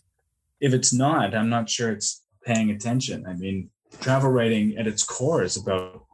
if 0.59 0.73
it's 0.73 0.93
not, 0.93 1.33
I'm 1.33 1.49
not 1.49 1.69
sure 1.69 1.91
it's 1.91 2.21
paying 2.45 2.69
attention. 2.69 3.25
I 3.25 3.33
mean, 3.33 3.69
travel 3.99 4.29
writing 4.29 4.77
at 4.77 4.87
its 4.87 5.03
core 5.03 5.43
is 5.43 5.57
about 5.57 6.05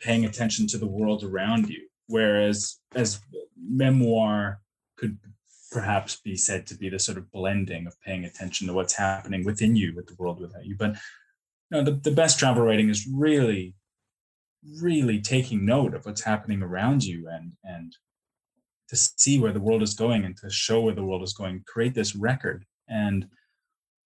paying 0.00 0.24
attention 0.24 0.66
to 0.66 0.78
the 0.78 0.86
world 0.86 1.22
around 1.22 1.68
you 1.68 1.80
whereas 2.06 2.76
as 2.94 3.20
memoir 3.56 4.60
could 4.96 5.18
perhaps 5.70 6.16
be 6.16 6.36
said 6.36 6.66
to 6.66 6.76
be 6.76 6.88
the 6.90 6.98
sort 6.98 7.16
of 7.16 7.32
blending 7.32 7.86
of 7.86 8.00
paying 8.02 8.24
attention 8.24 8.66
to 8.66 8.74
what's 8.74 8.94
happening 8.94 9.44
within 9.44 9.74
you 9.74 9.94
with 9.96 10.06
the 10.06 10.14
world 10.18 10.38
without 10.38 10.66
you. 10.66 10.76
But 10.78 10.96
the, 11.70 11.98
the 12.02 12.10
best 12.10 12.38
travel 12.38 12.62
writing 12.62 12.88
is 12.88 13.08
really 13.10 13.74
really 14.80 15.20
taking 15.20 15.64
note 15.66 15.92
of 15.92 16.06
what's 16.06 16.22
happening 16.22 16.62
around 16.62 17.02
you 17.02 17.28
and 17.28 17.52
and 17.64 17.96
to 18.88 18.94
see 18.94 19.40
where 19.40 19.52
the 19.52 19.60
world 19.60 19.82
is 19.82 19.94
going 19.94 20.24
and 20.24 20.36
to 20.36 20.50
show 20.50 20.82
where 20.82 20.94
the 20.94 21.02
world 21.02 21.22
is 21.22 21.32
going 21.32 21.64
create 21.66 21.94
this 21.94 22.14
record. 22.14 22.66
And 22.88 23.26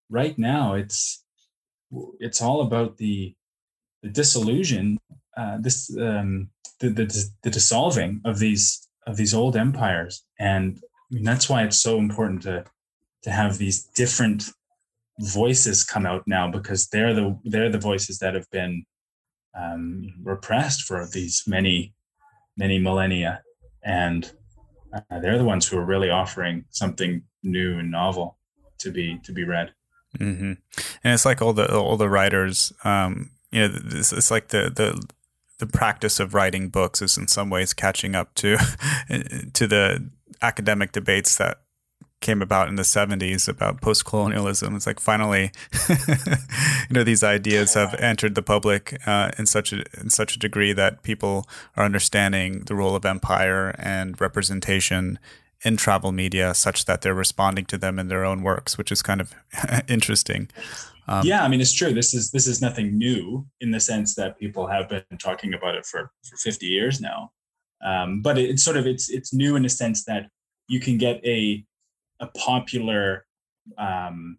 right 0.08 0.38
now 0.38 0.74
it's 0.74 1.24
it's 2.20 2.42
all 2.42 2.60
about 2.62 2.96
the 2.96 3.34
the 4.02 4.08
disillusion, 4.08 4.98
uh, 5.36 5.58
this 5.58 5.94
um, 5.98 6.50
the, 6.80 6.90
the 6.90 7.30
the 7.42 7.50
dissolving 7.50 8.20
of 8.24 8.38
these 8.38 8.88
of 9.06 9.16
these 9.16 9.34
old 9.34 9.56
empires, 9.56 10.24
and 10.38 10.78
I 11.10 11.14
mean, 11.14 11.24
that's 11.24 11.48
why 11.48 11.62
it's 11.62 11.78
so 11.78 11.98
important 11.98 12.42
to 12.42 12.64
to 13.22 13.30
have 13.30 13.58
these 13.58 13.84
different 13.84 14.44
voices 15.18 15.82
come 15.82 16.06
out 16.06 16.22
now 16.26 16.50
because 16.50 16.88
they're 16.88 17.14
the 17.14 17.38
they're 17.44 17.70
the 17.70 17.78
voices 17.78 18.18
that 18.18 18.34
have 18.34 18.48
been 18.50 18.84
um, 19.56 20.14
repressed 20.22 20.82
for 20.82 21.06
these 21.06 21.44
many 21.46 21.94
many 22.56 22.78
millennia, 22.78 23.42
and 23.84 24.32
uh, 24.92 25.20
they're 25.20 25.38
the 25.38 25.44
ones 25.44 25.66
who 25.66 25.78
are 25.78 25.84
really 25.84 26.10
offering 26.10 26.64
something 26.70 27.22
new 27.42 27.78
and 27.78 27.90
novel 27.90 28.38
to 28.78 28.90
be 28.90 29.18
to 29.24 29.32
be 29.32 29.44
read. 29.44 29.72
Mm-hmm. 30.18 30.52
And 31.04 31.14
it's 31.14 31.24
like 31.24 31.42
all 31.42 31.52
the 31.52 31.76
all 31.76 31.96
the 31.96 32.08
writers, 32.08 32.72
um, 32.84 33.30
you 33.50 33.60
know, 33.60 33.74
it's, 33.74 34.12
it's 34.12 34.30
like 34.30 34.48
the 34.48 34.70
the 34.74 35.02
the 35.58 35.66
practice 35.66 36.20
of 36.20 36.34
writing 36.34 36.68
books 36.68 37.00
is 37.00 37.16
in 37.16 37.28
some 37.28 37.50
ways 37.50 37.72
catching 37.72 38.14
up 38.14 38.34
to 38.34 38.56
to 39.52 39.66
the 39.66 40.10
academic 40.42 40.92
debates 40.92 41.36
that 41.36 41.60
came 42.20 42.40
about 42.40 42.68
in 42.68 42.76
the 42.76 42.82
70s 42.82 43.46
about 43.46 43.82
post-colonialism 43.82 44.74
it's 44.74 44.86
like 44.86 44.98
finally 44.98 45.52
you 45.88 45.96
know 46.90 47.04
these 47.04 47.22
ideas 47.22 47.74
have 47.74 47.94
entered 47.94 48.34
the 48.34 48.42
public 48.42 48.98
uh, 49.06 49.30
in 49.38 49.44
such 49.44 49.72
a 49.72 49.84
in 50.00 50.08
such 50.08 50.34
a 50.34 50.38
degree 50.38 50.72
that 50.72 51.02
people 51.02 51.46
are 51.76 51.84
understanding 51.84 52.60
the 52.66 52.74
role 52.74 52.96
of 52.96 53.04
empire 53.04 53.74
and 53.78 54.18
representation 54.20 55.18
in 55.64 55.76
travel 55.76 56.12
media 56.12 56.54
such 56.54 56.84
that 56.84 57.02
they're 57.02 57.14
responding 57.14 57.64
to 57.66 57.78
them 57.78 57.98
in 57.98 58.08
their 58.08 58.24
own 58.24 58.42
works, 58.42 58.76
which 58.76 58.92
is 58.92 59.02
kind 59.02 59.20
of 59.20 59.34
interesting. 59.88 60.48
Um, 61.08 61.24
yeah, 61.24 61.44
I 61.44 61.48
mean, 61.48 61.60
it's 61.60 61.72
true. 61.72 61.92
This 61.92 62.14
is 62.14 62.30
this 62.30 62.46
is 62.46 62.60
nothing 62.60 62.98
new 62.98 63.46
in 63.60 63.70
the 63.70 63.80
sense 63.80 64.14
that 64.16 64.38
people 64.38 64.66
have 64.66 64.88
been 64.88 65.04
talking 65.18 65.54
about 65.54 65.76
it 65.76 65.86
for 65.86 66.10
for 66.28 66.36
50 66.36 66.66
years 66.66 67.00
now. 67.00 67.30
Um, 67.84 68.22
but 68.22 68.38
it's 68.38 68.64
sort 68.64 68.76
of 68.76 68.86
it's 68.86 69.08
it's 69.08 69.32
new 69.32 69.56
in 69.56 69.62
the 69.62 69.68
sense 69.68 70.04
that 70.04 70.28
you 70.68 70.80
can 70.80 70.98
get 70.98 71.24
a 71.24 71.64
a 72.20 72.26
popular 72.28 73.24
um, 73.78 74.38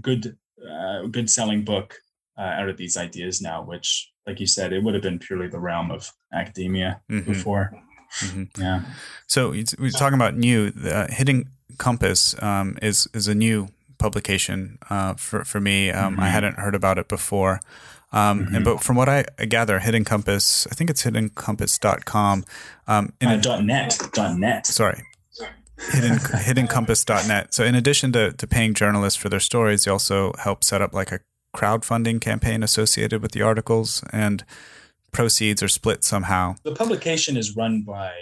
good 0.00 0.36
uh, 0.70 1.06
good 1.06 1.30
selling 1.30 1.64
book 1.64 1.96
uh, 2.38 2.42
out 2.42 2.68
of 2.68 2.76
these 2.76 2.96
ideas 2.96 3.40
now, 3.40 3.62
which, 3.62 4.10
like 4.26 4.40
you 4.40 4.46
said, 4.46 4.72
it 4.72 4.82
would 4.82 4.94
have 4.94 5.02
been 5.02 5.18
purely 5.18 5.48
the 5.48 5.58
realm 5.58 5.90
of 5.90 6.10
academia 6.32 7.00
mm-hmm. 7.10 7.30
before. 7.30 7.72
Mm-hmm. 8.20 8.60
Yeah. 8.60 8.82
So 9.26 9.50
we're 9.78 9.90
talking 9.90 10.14
about 10.14 10.36
new. 10.36 10.72
Uh, 10.84 11.06
Hidden 11.08 11.48
Compass 11.78 12.40
um, 12.42 12.78
is 12.82 13.08
is 13.14 13.28
a 13.28 13.34
new 13.34 13.68
publication 13.98 14.78
uh, 14.90 15.14
for 15.14 15.44
for 15.44 15.60
me. 15.60 15.90
Um, 15.90 16.14
mm-hmm. 16.14 16.22
I 16.22 16.28
hadn't 16.28 16.58
heard 16.58 16.74
about 16.74 16.98
it 16.98 17.08
before. 17.08 17.60
Um, 18.12 18.44
mm-hmm. 18.44 18.54
and, 18.56 18.64
but 18.64 18.82
from 18.82 18.96
what 18.96 19.08
I 19.08 19.22
gather, 19.48 19.78
Hidden 19.78 20.04
Compass, 20.04 20.66
I 20.70 20.74
think 20.74 20.90
it's 20.90 21.02
hiddencompass.com. 21.02 22.44
Um, 22.86 23.12
in, 23.20 23.28
uh, 23.28 23.36
dot 23.36 23.64
.net. 23.64 23.98
Dot 24.12 24.38
.net. 24.38 24.66
Sorry. 24.66 25.02
Hidden, 25.90 26.18
hiddencompass.net. 26.18 27.54
So 27.54 27.64
in 27.64 27.74
addition 27.74 28.12
to, 28.12 28.32
to 28.32 28.46
paying 28.46 28.74
journalists 28.74 29.18
for 29.18 29.28
their 29.28 29.40
stories, 29.40 29.84
they 29.84 29.90
also 29.90 30.32
help 30.38 30.62
set 30.62 30.82
up 30.82 30.92
like 30.92 31.10
a 31.10 31.20
crowdfunding 31.56 32.20
campaign 32.20 32.62
associated 32.62 33.20
with 33.22 33.32
the 33.32 33.42
articles, 33.42 34.04
and 34.12 34.44
proceeds 35.12 35.62
are 35.62 35.68
split 35.68 36.04
somehow. 36.04 36.54
The 36.64 36.74
publication 36.74 37.36
is 37.36 37.56
run 37.56 37.82
by 37.82 38.12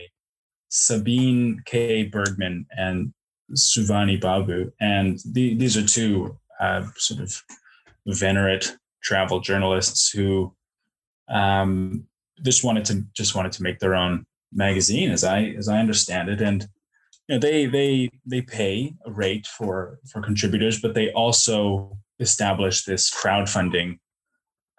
Sabine 0.68 1.62
K. 1.64 2.04
Bergmann 2.04 2.66
and 2.76 3.12
Sivani 3.54 4.20
Babu, 4.20 4.72
and 4.80 5.18
the, 5.24 5.54
these 5.54 5.76
are 5.76 5.86
two 5.86 6.38
uh, 6.60 6.86
sort 6.96 7.20
of 7.20 7.42
venerate 8.06 8.76
travel 9.02 9.40
journalists 9.40 10.10
who 10.10 10.54
um, 11.28 12.06
just 12.42 12.64
wanted 12.64 12.84
to 12.86 13.04
just 13.14 13.34
wanted 13.34 13.52
to 13.52 13.62
make 13.62 13.78
their 13.78 13.94
own 13.94 14.24
magazine, 14.52 15.10
as 15.10 15.24
I 15.24 15.54
as 15.58 15.68
I 15.68 15.78
understand 15.78 16.28
it, 16.28 16.40
and 16.40 16.66
you 17.28 17.36
know, 17.36 17.38
they 17.38 17.66
they 17.66 18.10
they 18.26 18.42
pay 18.42 18.94
a 19.06 19.10
rate 19.10 19.46
for 19.46 19.98
for 20.10 20.20
contributors, 20.20 20.80
but 20.80 20.94
they 20.94 21.12
also 21.12 21.96
establish 22.18 22.84
this 22.84 23.10
crowdfunding 23.10 23.98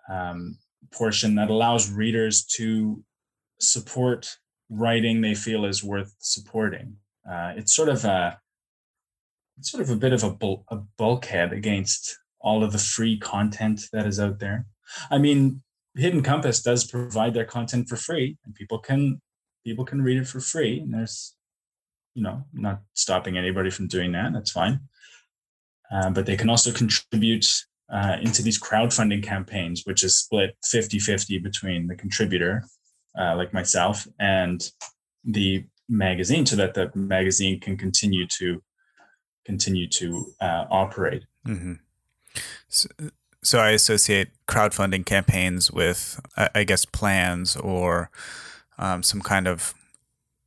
um, 0.09 0.57
portion 0.93 1.35
that 1.35 1.49
allows 1.49 1.91
readers 1.91 2.43
to 2.43 3.03
support 3.59 4.37
writing 4.69 5.21
they 5.21 5.35
feel 5.35 5.65
is 5.65 5.83
worth 5.83 6.15
supporting. 6.19 6.95
Uh, 7.29 7.53
it's 7.55 7.75
sort 7.75 7.89
of 7.89 8.03
a 8.05 8.39
it's 9.57 9.69
sort 9.69 9.83
of 9.83 9.89
a 9.89 9.95
bit 9.95 10.13
of 10.13 10.23
a, 10.23 10.31
bul- 10.31 10.65
a 10.69 10.77
bulkhead 10.97 11.53
against 11.53 12.17
all 12.39 12.63
of 12.63 12.71
the 12.71 12.79
free 12.79 13.17
content 13.19 13.83
that 13.93 14.07
is 14.07 14.19
out 14.19 14.39
there. 14.39 14.65
I 15.11 15.19
mean, 15.19 15.61
Hidden 15.95 16.23
Compass 16.23 16.63
does 16.63 16.85
provide 16.85 17.33
their 17.33 17.45
content 17.45 17.87
for 17.87 17.95
free, 17.95 18.37
and 18.45 18.55
people 18.55 18.79
can 18.79 19.21
people 19.63 19.85
can 19.85 20.01
read 20.01 20.17
it 20.17 20.27
for 20.27 20.39
free. 20.39 20.79
And 20.79 20.93
there's, 20.93 21.35
you 22.15 22.23
know, 22.23 22.45
not 22.53 22.81
stopping 22.93 23.37
anybody 23.37 23.69
from 23.69 23.87
doing 23.87 24.13
that. 24.13 24.33
That's 24.33 24.51
fine. 24.51 24.79
Uh, 25.91 26.09
but 26.09 26.25
they 26.25 26.37
can 26.37 26.49
also 26.49 26.71
contribute 26.71 27.45
uh, 27.91 28.17
into 28.21 28.41
these 28.41 28.59
crowdfunding 28.59 29.23
campaigns, 29.23 29.83
which 29.85 30.03
is 30.03 30.17
split 30.17 30.55
50 30.63 30.99
50 30.99 31.39
between 31.39 31.87
the 31.87 31.95
contributor, 31.95 32.63
uh, 33.19 33.35
like 33.35 33.53
myself, 33.53 34.07
and 34.19 34.71
the 35.25 35.65
magazine, 35.89 36.45
so 36.45 36.55
that 36.55 36.73
the 36.73 36.89
magazine 36.95 37.59
can 37.59 37.77
continue 37.77 38.25
to 38.27 38.61
continue 39.45 39.87
to 39.87 40.33
uh, 40.39 40.65
operate. 40.71 41.23
Mm-hmm. 41.45 41.73
So, 42.69 42.87
so, 43.43 43.59
I 43.59 43.71
associate 43.71 44.29
crowdfunding 44.47 45.05
campaigns 45.05 45.71
with, 45.71 46.21
I 46.37 46.63
guess, 46.63 46.85
plans 46.85 47.57
or 47.57 48.09
um, 48.77 49.03
some 49.03 49.21
kind 49.21 49.47
of 49.47 49.73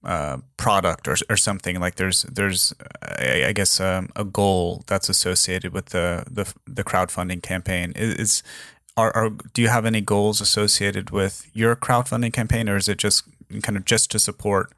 uh, 0.04 0.38
product 0.56 1.08
or, 1.08 1.16
or 1.28 1.36
something. 1.36 1.80
Like 1.80 1.96
there's 1.96 2.22
there's 2.22 2.74
I, 3.02 3.46
I 3.46 3.52
guess 3.52 3.80
um, 3.80 4.10
a 4.14 4.24
goal 4.24 4.82
that's 4.86 5.08
associated 5.08 5.72
with 5.72 5.86
the 5.86 6.24
the, 6.30 6.52
the 6.66 6.84
crowdfunding 6.84 7.42
campaign. 7.42 7.92
Is, 7.96 8.14
is 8.14 8.42
are, 8.96 9.14
are 9.16 9.30
do 9.30 9.62
you 9.62 9.68
have 9.68 9.86
any 9.86 10.00
goals 10.00 10.40
associated 10.40 11.10
with 11.10 11.50
your 11.54 11.74
crowdfunding 11.74 12.32
campaign 12.32 12.68
or 12.68 12.76
is 12.76 12.88
it 12.88 12.98
just 12.98 13.24
kind 13.62 13.76
of 13.76 13.84
just 13.84 14.10
to 14.12 14.18
support 14.18 14.72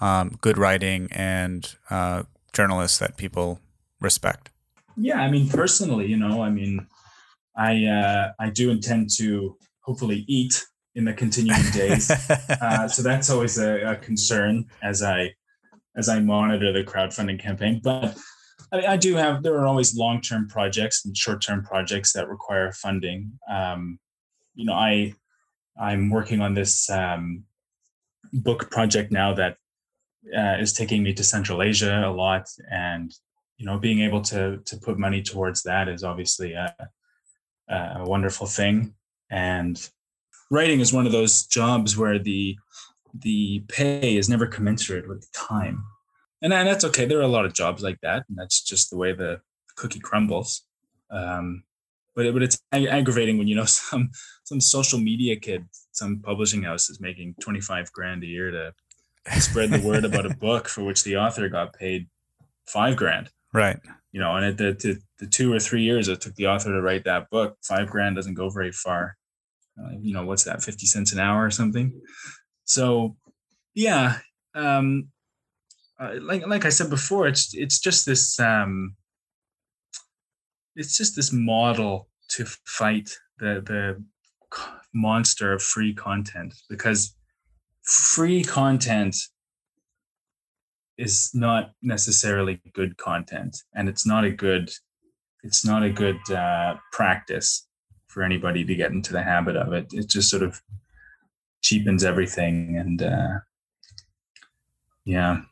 um, 0.00 0.38
good 0.40 0.58
writing 0.58 1.08
and 1.12 1.76
uh, 1.90 2.22
journalists 2.52 2.98
that 2.98 3.16
people 3.16 3.60
respect? 4.00 4.50
Yeah 4.96 5.20
i 5.20 5.30
mean 5.30 5.48
personally 5.48 6.06
you 6.06 6.16
know 6.16 6.42
i 6.42 6.50
mean 6.50 6.86
i 7.56 7.84
uh, 7.84 8.32
i 8.38 8.50
do 8.50 8.70
intend 8.70 9.10
to 9.16 9.56
hopefully 9.80 10.24
eat 10.26 10.66
in 10.94 11.04
the 11.04 11.12
continuing 11.12 11.70
days. 11.72 12.10
uh, 12.60 12.88
so 12.88 13.02
that's 13.02 13.30
always 13.30 13.58
a, 13.58 13.92
a, 13.92 13.96
concern 13.96 14.66
as 14.82 15.02
I 15.02 15.34
as 15.96 16.08
I 16.08 16.20
monitor 16.20 16.72
the 16.72 16.84
crowdfunding 16.84 17.40
campaign. 17.40 17.80
But 17.82 18.16
I, 18.72 18.86
I 18.86 18.96
do 18.96 19.16
have 19.16 19.42
there 19.42 19.54
are 19.58 19.66
always 19.66 19.96
long 19.96 20.20
term 20.20 20.48
projects 20.48 21.04
and 21.04 21.16
short 21.16 21.42
term 21.42 21.62
projects 21.62 22.12
that 22.12 22.28
require 22.28 22.72
funding. 22.72 23.32
Um, 23.48 23.98
you 24.54 24.64
know, 24.64 24.74
I 24.74 25.14
I'm 25.80 26.10
working 26.10 26.40
on 26.40 26.54
this 26.54 26.90
um, 26.90 27.44
book 28.32 28.70
project 28.70 29.12
now 29.12 29.34
that 29.34 29.56
uh, 30.36 30.56
is 30.58 30.72
taking 30.72 31.02
me 31.02 31.14
to 31.14 31.24
Central 31.24 31.62
Asia 31.62 32.02
a 32.04 32.12
lot, 32.12 32.46
and 32.70 33.12
you 33.56 33.66
know, 33.66 33.78
being 33.78 34.00
able 34.00 34.22
to 34.22 34.58
to 34.64 34.76
put 34.76 34.98
money 34.98 35.22
towards 35.22 35.62
that 35.62 35.88
is 35.88 36.02
obviously 36.02 36.52
a, 36.52 36.74
a 37.68 38.04
wonderful 38.04 38.46
thing. 38.46 38.94
And 39.30 39.80
writing 40.50 40.80
is 40.80 40.92
one 40.92 41.06
of 41.06 41.12
those 41.12 41.46
jobs 41.46 41.96
where 41.96 42.18
the 42.18 42.56
the 43.14 43.64
pay 43.68 44.16
is 44.16 44.28
never 44.28 44.46
commensurate 44.46 45.08
with 45.08 45.20
the 45.22 45.28
time. 45.32 45.84
And, 46.42 46.52
and 46.52 46.68
that's 46.68 46.84
okay. 46.84 47.06
There 47.06 47.18
are 47.18 47.22
a 47.22 47.28
lot 47.28 47.44
of 47.44 47.54
jobs 47.54 47.82
like 47.82 48.00
that 48.02 48.24
and 48.28 48.38
that's 48.38 48.62
just 48.62 48.90
the 48.90 48.96
way 48.96 49.12
the 49.12 49.40
cookie 49.74 49.98
crumbles. 49.98 50.62
Um, 51.10 51.64
but 52.14 52.26
it, 52.26 52.32
but 52.34 52.42
it's 52.42 52.58
aggravating 52.72 53.38
when 53.38 53.48
you 53.48 53.56
know 53.56 53.64
some 53.66 54.10
some 54.44 54.60
social 54.60 54.98
media 54.98 55.36
kid 55.36 55.66
some 55.92 56.20
publishing 56.20 56.62
house 56.62 56.88
is 56.88 57.00
making 57.00 57.34
25 57.40 57.92
grand 57.92 58.22
a 58.22 58.26
year 58.26 58.50
to 58.50 58.72
spread 59.40 59.70
the 59.70 59.86
word 59.86 60.04
about 60.04 60.26
a 60.26 60.34
book 60.40 60.68
for 60.68 60.84
which 60.84 61.04
the 61.04 61.16
author 61.16 61.48
got 61.48 61.72
paid 61.72 62.08
five 62.66 62.96
grand. 62.96 63.28
Right. 63.52 63.78
You 64.12 64.20
know 64.20 64.36
and 64.36 64.46
it, 64.46 64.56
the, 64.58 64.72
the, 64.72 65.00
the 65.18 65.26
two 65.26 65.52
or 65.52 65.58
three 65.58 65.82
years 65.82 66.08
it 66.08 66.20
took 66.20 66.34
the 66.36 66.46
author 66.46 66.70
to 66.70 66.80
write 66.80 67.04
that 67.04 67.30
book 67.30 67.56
five 67.62 67.88
grand 67.88 68.16
doesn't 68.16 68.34
go 68.34 68.50
very 68.50 68.72
far 68.72 69.16
uh, 69.82 69.90
you 70.00 70.12
know 70.12 70.24
what's 70.24 70.44
that 70.44 70.62
50 70.62 70.86
cents 70.86 71.12
an 71.12 71.18
hour 71.18 71.44
or 71.44 71.50
something? 71.50 72.00
So 72.64 73.16
yeah 73.74 74.18
um 74.54 75.08
uh, 75.98 76.14
like 76.20 76.46
like 76.46 76.64
i 76.64 76.68
said 76.68 76.90
before 76.90 77.26
it's 77.26 77.54
it's 77.54 77.78
just 77.78 78.06
this 78.06 78.38
um 78.40 78.94
it's 80.76 80.96
just 80.96 81.14
this 81.16 81.32
model 81.32 82.08
to 82.28 82.44
fight 82.66 83.10
the 83.38 83.62
the 83.64 84.02
monster 84.92 85.52
of 85.52 85.62
free 85.62 85.94
content 85.94 86.54
because 86.68 87.14
free 87.82 88.42
content 88.42 89.16
is 90.98 91.30
not 91.32 91.70
necessarily 91.80 92.60
good 92.72 92.96
content 92.96 93.56
and 93.74 93.88
it's 93.88 94.06
not 94.06 94.24
a 94.24 94.30
good 94.30 94.70
it's 95.42 95.64
not 95.64 95.82
a 95.82 95.90
good 95.90 96.18
uh, 96.30 96.74
practice 96.92 97.66
for 98.10 98.24
anybody 98.24 98.64
to 98.64 98.74
get 98.74 98.90
into 98.90 99.12
the 99.12 99.22
habit 99.22 99.56
of 99.56 99.72
it. 99.72 99.92
It 99.92 100.08
just 100.08 100.28
sort 100.28 100.42
of 100.42 100.60
cheapens 101.62 102.04
everything, 102.04 102.76
and 102.76 103.02
uh, 103.02 103.38
yeah. 105.04 105.42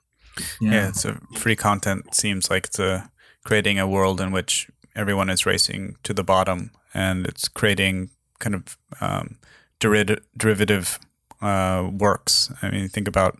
yeah, 0.61 0.73
yeah. 0.73 0.93
So 0.93 1.19
free 1.37 1.57
content 1.57 2.15
seems 2.15 2.51
like 2.51 2.67
it's 2.67 2.79
a, 2.79 3.11
creating 3.45 3.79
a 3.79 3.87
world 3.87 4.21
in 4.21 4.33
which 4.33 4.69
everyone 4.97 5.31
is 5.31 5.47
racing 5.47 5.97
to 6.03 6.13
the 6.13 6.25
bottom, 6.25 6.73
and 6.93 7.27
it's 7.27 7.47
creating 7.47 8.11
kind 8.41 8.57
of 8.57 8.77
um, 9.01 9.39
derivative, 9.79 10.25
derivative 10.37 10.99
uh, 11.41 11.89
works. 11.93 12.53
I 12.61 12.71
mean, 12.71 12.89
think 12.89 13.07
about 13.07 13.39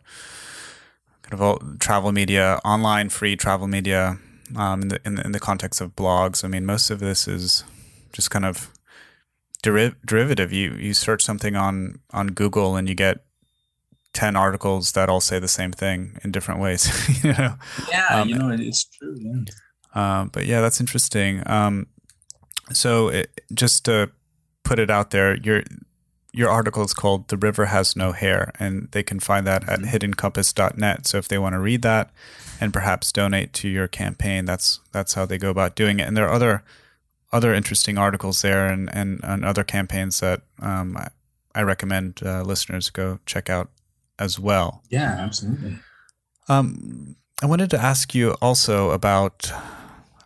kind 1.23 1.33
of 1.33 1.43
all 1.43 1.61
travel 1.81 2.13
media, 2.13 2.61
online 2.65 3.09
free 3.09 3.37
travel 3.37 3.67
media. 3.67 4.19
Um, 4.57 4.83
in 4.83 4.89
the, 4.89 5.01
in 5.05 5.15
the 5.17 5.25
in 5.27 5.33
the 5.33 5.41
context 5.41 5.83
of 5.83 5.95
blogs, 5.95 6.43
I 6.43 6.49
mean, 6.49 6.65
most 6.65 6.89
of 6.89 7.01
this 7.01 7.29
is 7.29 7.65
just 8.13 8.31
kind 8.31 8.47
of 8.47 8.71
deriv- 9.63 9.97
derivative. 10.05 10.53
You 10.53 10.73
you 10.73 10.95
search 10.95 11.25
something 11.25 11.57
on 11.57 12.01
on 12.13 12.29
Google 12.29 12.77
and 12.77 12.89
you 12.89 12.95
get 12.95 13.25
ten 14.13 14.37
articles 14.37 14.93
that 14.93 15.09
all 15.09 15.21
say 15.21 15.39
the 15.39 15.49
same 15.49 15.73
thing 15.73 16.19
in 16.25 16.33
different 16.33 16.61
ways. 16.61 16.89
you 17.25 17.33
know? 17.33 17.55
Yeah, 17.89 18.07
um, 18.11 18.29
you 18.29 18.35
know 18.37 18.51
it's 18.51 18.85
true. 18.85 19.17
Yeah. 19.19 19.43
Um, 19.95 20.31
but 20.33 20.47
yeah, 20.47 20.61
that's 20.61 20.81
interesting. 20.81 21.43
Um, 21.47 21.87
so 22.73 23.09
it, 23.09 23.41
just 23.53 23.85
to 23.87 24.11
put 24.65 24.79
it 24.79 24.91
out 24.91 25.11
there, 25.11 25.37
your 25.37 25.63
your 26.33 26.51
article 26.51 26.85
is 26.85 26.95
called 26.95 27.29
"The 27.29 27.37
River 27.37 27.67
Has 27.67 27.97
No 27.97 28.13
Hair," 28.13 28.53
and 28.59 28.89
they 28.93 29.03
can 29.03 29.21
find 29.21 29.47
that 29.47 29.69
at 29.69 29.81
mm-hmm. 29.81 29.89
hiddencompass.net. 29.89 31.07
So 31.07 31.19
if 31.19 31.29
they 31.29 31.39
want 31.39 31.55
to 31.55 31.61
read 31.61 31.83
that 31.83 32.11
and 32.61 32.73
perhaps 32.73 33.13
donate 33.13 33.53
to 33.55 33.69
your 33.69 33.89
campaign, 33.89 34.45
that's 34.45 34.81
that's 34.93 35.15
how 35.15 35.27
they 35.27 35.39
go 35.39 35.51
about 35.51 35.75
doing 35.75 36.01
it. 36.01 36.07
And 36.07 36.17
there 36.17 36.29
are 36.29 36.35
other 36.35 36.63
other 37.33 37.55
interesting 37.55 37.99
articles 37.99 38.43
there 38.43 38.67
and, 38.67 38.89
and, 38.95 39.21
and 39.23 39.45
other 39.45 39.65
campaigns 39.65 40.21
that 40.21 40.43
um, 40.61 40.97
I, 40.97 41.09
I, 41.55 41.63
recommend 41.63 42.21
uh, 42.25 42.43
listeners 42.43 42.91
go 42.91 43.19
check 43.27 43.51
out 43.51 43.71
as 44.19 44.39
well. 44.39 44.83
Yeah, 44.89 45.17
absolutely. 45.19 45.79
Um, 46.49 47.17
I 47.43 47.47
wanted 47.47 47.71
to 47.71 47.79
ask 47.79 48.15
you 48.15 48.33
also 48.41 48.91
about 48.91 49.53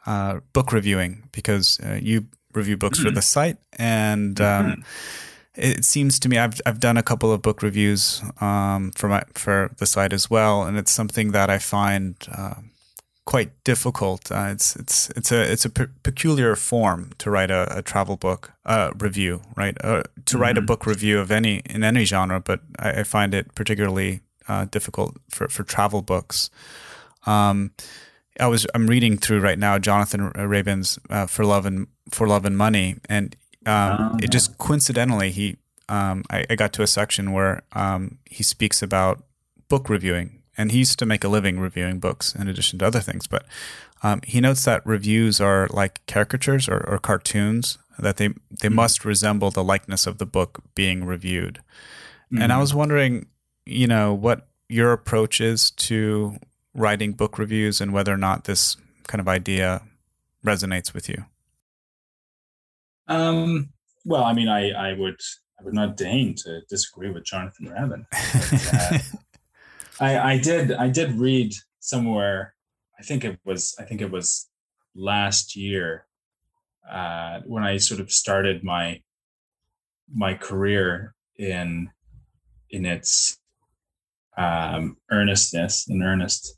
uh, 0.06 0.40
book 0.52 0.72
reviewing 0.72 1.28
because 1.32 1.78
uh, 1.80 1.98
you 2.00 2.26
review 2.54 2.76
books 2.76 2.98
mm-hmm. 2.98 3.08
for 3.08 3.14
the 3.14 3.22
site, 3.22 3.58
and 3.78 4.40
um, 4.40 4.66
mm-hmm. 4.66 4.80
it 5.54 5.84
seems 5.84 6.18
to 6.20 6.28
me 6.28 6.38
I've 6.38 6.60
I've 6.64 6.80
done 6.80 6.96
a 6.96 7.02
couple 7.02 7.32
of 7.32 7.42
book 7.42 7.62
reviews 7.62 8.22
um, 8.40 8.92
for 8.94 9.08
my 9.08 9.24
for 9.34 9.70
the 9.78 9.86
site 9.86 10.12
as 10.12 10.30
well, 10.30 10.62
and 10.62 10.78
it's 10.78 10.92
something 10.92 11.32
that 11.32 11.50
I 11.50 11.58
find 11.58 12.16
uh, 12.32 12.54
quite 13.24 13.52
difficult. 13.64 14.30
Uh, 14.30 14.48
it's 14.50 14.76
it's 14.76 15.10
it's 15.10 15.32
a 15.32 15.52
it's 15.52 15.64
a 15.64 15.70
pe- 15.70 15.86
peculiar 16.02 16.56
form 16.56 17.12
to 17.18 17.30
write 17.30 17.50
a, 17.50 17.78
a 17.78 17.82
travel 17.82 18.16
book 18.16 18.52
uh, 18.64 18.90
review, 18.98 19.42
right? 19.56 19.76
Uh, 19.82 20.02
to 20.02 20.08
mm-hmm. 20.34 20.38
write 20.42 20.56
a 20.56 20.60
mm-hmm. 20.60 20.66
book 20.66 20.86
review 20.86 21.18
of 21.18 21.30
any 21.30 21.62
in 21.66 21.84
any 21.84 22.04
genre, 22.04 22.40
but 22.40 22.60
I, 22.78 23.00
I 23.00 23.02
find 23.04 23.34
it 23.34 23.54
particularly 23.54 24.20
uh, 24.48 24.66
difficult 24.66 25.16
for 25.30 25.48
for 25.48 25.62
travel 25.64 26.02
books. 26.02 26.50
Um, 27.26 27.72
I 28.40 28.46
was 28.46 28.66
I'm 28.74 28.86
reading 28.86 29.18
through 29.18 29.40
right 29.40 29.58
now 29.58 29.78
Jonathan 29.78 30.30
Raban's 30.30 30.98
uh, 31.10 31.26
For 31.26 31.44
Love 31.44 31.66
and 31.66 31.86
For 32.10 32.26
Love 32.26 32.44
and 32.44 32.56
Money, 32.56 32.96
and 33.08 33.36
um, 33.66 34.18
it 34.22 34.30
just 34.30 34.58
coincidentally 34.58 35.30
he 35.30 35.56
um, 35.88 36.24
I, 36.30 36.46
I, 36.48 36.54
got 36.54 36.72
to 36.74 36.82
a 36.82 36.86
section 36.86 37.32
where 37.32 37.62
um, 37.72 38.18
he 38.24 38.42
speaks 38.42 38.82
about 38.82 39.22
book 39.68 39.90
reviewing, 39.90 40.41
and 40.56 40.72
he 40.72 40.78
used 40.78 40.98
to 40.98 41.06
make 41.06 41.24
a 41.24 41.28
living 41.28 41.58
reviewing 41.58 41.98
books 41.98 42.34
in 42.34 42.48
addition 42.48 42.78
to 42.78 42.86
other 42.86 43.00
things. 43.00 43.26
But 43.26 43.44
um, 44.02 44.20
he 44.24 44.40
notes 44.40 44.64
that 44.64 44.86
reviews 44.86 45.40
are 45.40 45.68
like 45.70 46.04
caricatures 46.06 46.68
or, 46.68 46.86
or 46.88 46.98
cartoons 46.98 47.78
that 47.98 48.16
they 48.16 48.28
they 48.28 48.68
mm-hmm. 48.68 48.74
must 48.74 49.04
resemble 49.04 49.50
the 49.50 49.64
likeness 49.64 50.06
of 50.06 50.18
the 50.18 50.26
book 50.26 50.60
being 50.74 51.04
reviewed. 51.04 51.60
Mm-hmm. 52.26 52.42
And 52.42 52.52
I 52.52 52.54
mm-hmm. 52.54 52.60
was 52.60 52.74
wondering, 52.74 53.26
you 53.64 53.86
know, 53.86 54.12
what 54.14 54.48
your 54.68 54.92
approach 54.92 55.40
is 55.40 55.70
to 55.70 56.36
writing 56.74 57.12
book 57.12 57.38
reviews 57.38 57.80
and 57.80 57.92
whether 57.92 58.12
or 58.12 58.18
not 58.18 58.44
this 58.44 58.76
kind 59.06 59.20
of 59.20 59.28
idea 59.28 59.82
resonates 60.44 60.94
with 60.94 61.08
you. 61.08 61.24
Um, 63.08 63.70
well, 64.04 64.24
I 64.24 64.32
mean, 64.32 64.48
I, 64.48 64.70
I 64.70 64.92
would 64.94 65.20
I 65.60 65.64
would 65.64 65.74
not 65.74 65.96
deign 65.96 66.34
to 66.36 66.62
disagree 66.68 67.10
with 67.10 67.24
Jonathan 67.24 67.68
Raban. 67.68 68.06
But, 68.10 68.74
uh, 68.74 68.98
I, 70.00 70.18
I 70.32 70.38
did 70.38 70.72
I 70.72 70.88
did 70.88 71.12
read 71.12 71.54
somewhere. 71.80 72.54
I 72.98 73.02
think 73.02 73.24
it 73.24 73.38
was 73.44 73.74
I 73.78 73.84
think 73.84 74.00
it 74.00 74.10
was 74.10 74.48
last 74.94 75.56
year 75.56 76.06
uh, 76.90 77.40
when 77.46 77.62
I 77.62 77.76
sort 77.78 78.00
of 78.00 78.10
started 78.10 78.64
my 78.64 79.02
my 80.12 80.34
career 80.34 81.14
in 81.38 81.90
in 82.70 82.86
its 82.86 83.38
um, 84.36 84.96
earnestness 85.10 85.88
in 85.88 86.02
earnest 86.02 86.56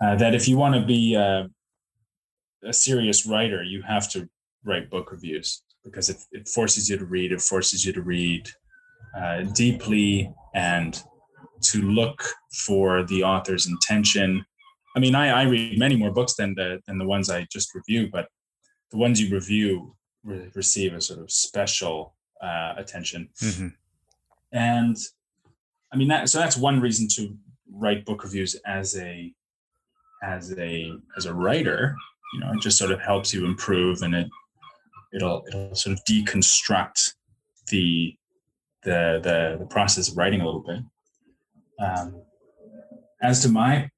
uh, 0.00 0.16
that 0.16 0.34
if 0.34 0.48
you 0.48 0.56
want 0.56 0.74
to 0.74 0.84
be 0.84 1.14
a, 1.14 1.48
a 2.64 2.72
serious 2.72 3.26
writer, 3.26 3.62
you 3.62 3.82
have 3.82 4.10
to 4.10 4.28
write 4.64 4.90
book 4.90 5.10
reviews 5.10 5.62
because 5.84 6.08
it, 6.08 6.16
it 6.32 6.48
forces 6.48 6.88
you 6.88 6.98
to 6.98 7.04
read. 7.04 7.32
It 7.32 7.40
forces 7.40 7.84
you 7.84 7.92
to 7.92 8.02
read 8.02 8.48
uh, 9.16 9.42
deeply 9.54 10.32
and 10.54 11.00
to 11.62 11.82
look 11.82 12.22
for 12.64 13.04
the 13.04 13.22
author's 13.22 13.66
intention. 13.66 14.44
I 14.96 15.00
mean, 15.00 15.14
I, 15.14 15.28
I 15.28 15.42
read 15.44 15.78
many 15.78 15.96
more 15.96 16.10
books 16.10 16.34
than 16.34 16.54
the 16.54 16.80
than 16.86 16.98
the 16.98 17.06
ones 17.06 17.30
I 17.30 17.46
just 17.50 17.74
review, 17.74 18.08
but 18.10 18.28
the 18.90 18.96
ones 18.96 19.20
you 19.20 19.34
review 19.34 19.94
re- 20.24 20.50
receive 20.54 20.94
a 20.94 21.00
sort 21.00 21.20
of 21.20 21.30
special 21.30 22.14
uh, 22.42 22.74
attention. 22.76 23.28
Mm-hmm. 23.42 23.68
And 24.52 24.96
I 25.92 25.96
mean 25.96 26.08
that 26.08 26.28
so 26.28 26.38
that's 26.38 26.56
one 26.56 26.80
reason 26.80 27.08
to 27.16 27.36
write 27.70 28.04
book 28.04 28.24
reviews 28.24 28.54
as 28.66 28.96
a 28.96 29.32
as 30.22 30.52
a 30.58 30.92
as 31.16 31.26
a 31.26 31.34
writer. 31.34 31.96
You 32.34 32.40
know, 32.40 32.52
it 32.52 32.60
just 32.60 32.78
sort 32.78 32.90
of 32.90 33.00
helps 33.00 33.32
you 33.32 33.44
improve 33.44 34.02
and 34.02 34.14
it 34.14 34.28
it'll 35.14 35.44
it'll 35.48 35.74
sort 35.74 35.96
of 35.96 36.04
deconstruct 36.04 37.14
the 37.70 38.14
the 38.82 39.20
the, 39.22 39.56
the 39.60 39.66
process 39.66 40.08
of 40.08 40.16
writing 40.16 40.40
a 40.40 40.44
little 40.44 40.62
bit. 40.62 40.80
Um, 41.78 42.22
as 43.22 43.42
to 43.42 43.48
my 43.48 43.90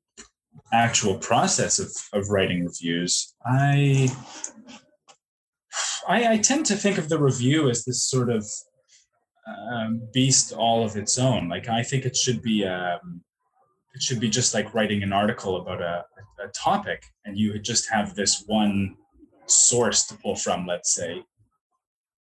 actual 0.73 1.19
process 1.19 1.79
of, 1.79 1.91
of 2.13 2.31
writing 2.31 2.65
reviews, 2.65 3.35
I, 3.45 4.09
I, 6.07 6.33
I 6.33 6.39
tend 6.39 6.67
to 6.67 6.77
think 6.77 6.99
of 6.99 7.09
the 7.09 7.19
review 7.19 7.69
as 7.69 7.85
this 7.85 8.05
sort 8.05 8.31
of 8.31 8.47
um, 9.73 10.03
beast 10.13 10.53
all 10.53 10.85
of 10.85 10.97
its 10.97 11.19
own. 11.19 11.49
Like 11.49 11.69
I 11.69 11.83
think 11.83 12.05
it 12.05 12.17
should 12.17 12.43
be 12.43 12.67
um, 12.67 13.23
it 13.95 14.03
should 14.03 14.21
be 14.21 14.29
just 14.29 14.55
like 14.55 14.75
writing 14.75 15.03
an 15.03 15.13
article 15.13 15.57
about 15.61 15.83
a, 15.83 16.05
a 16.43 16.49
topic, 16.49 17.03
and 17.25 17.37
you 17.37 17.59
just 17.59 17.91
have 17.91 18.15
this 18.15 18.45
one 18.47 18.97
source 19.47 20.07
to 20.07 20.15
pull 20.15 20.37
from. 20.37 20.67
Let's 20.67 20.95
say 20.95 21.23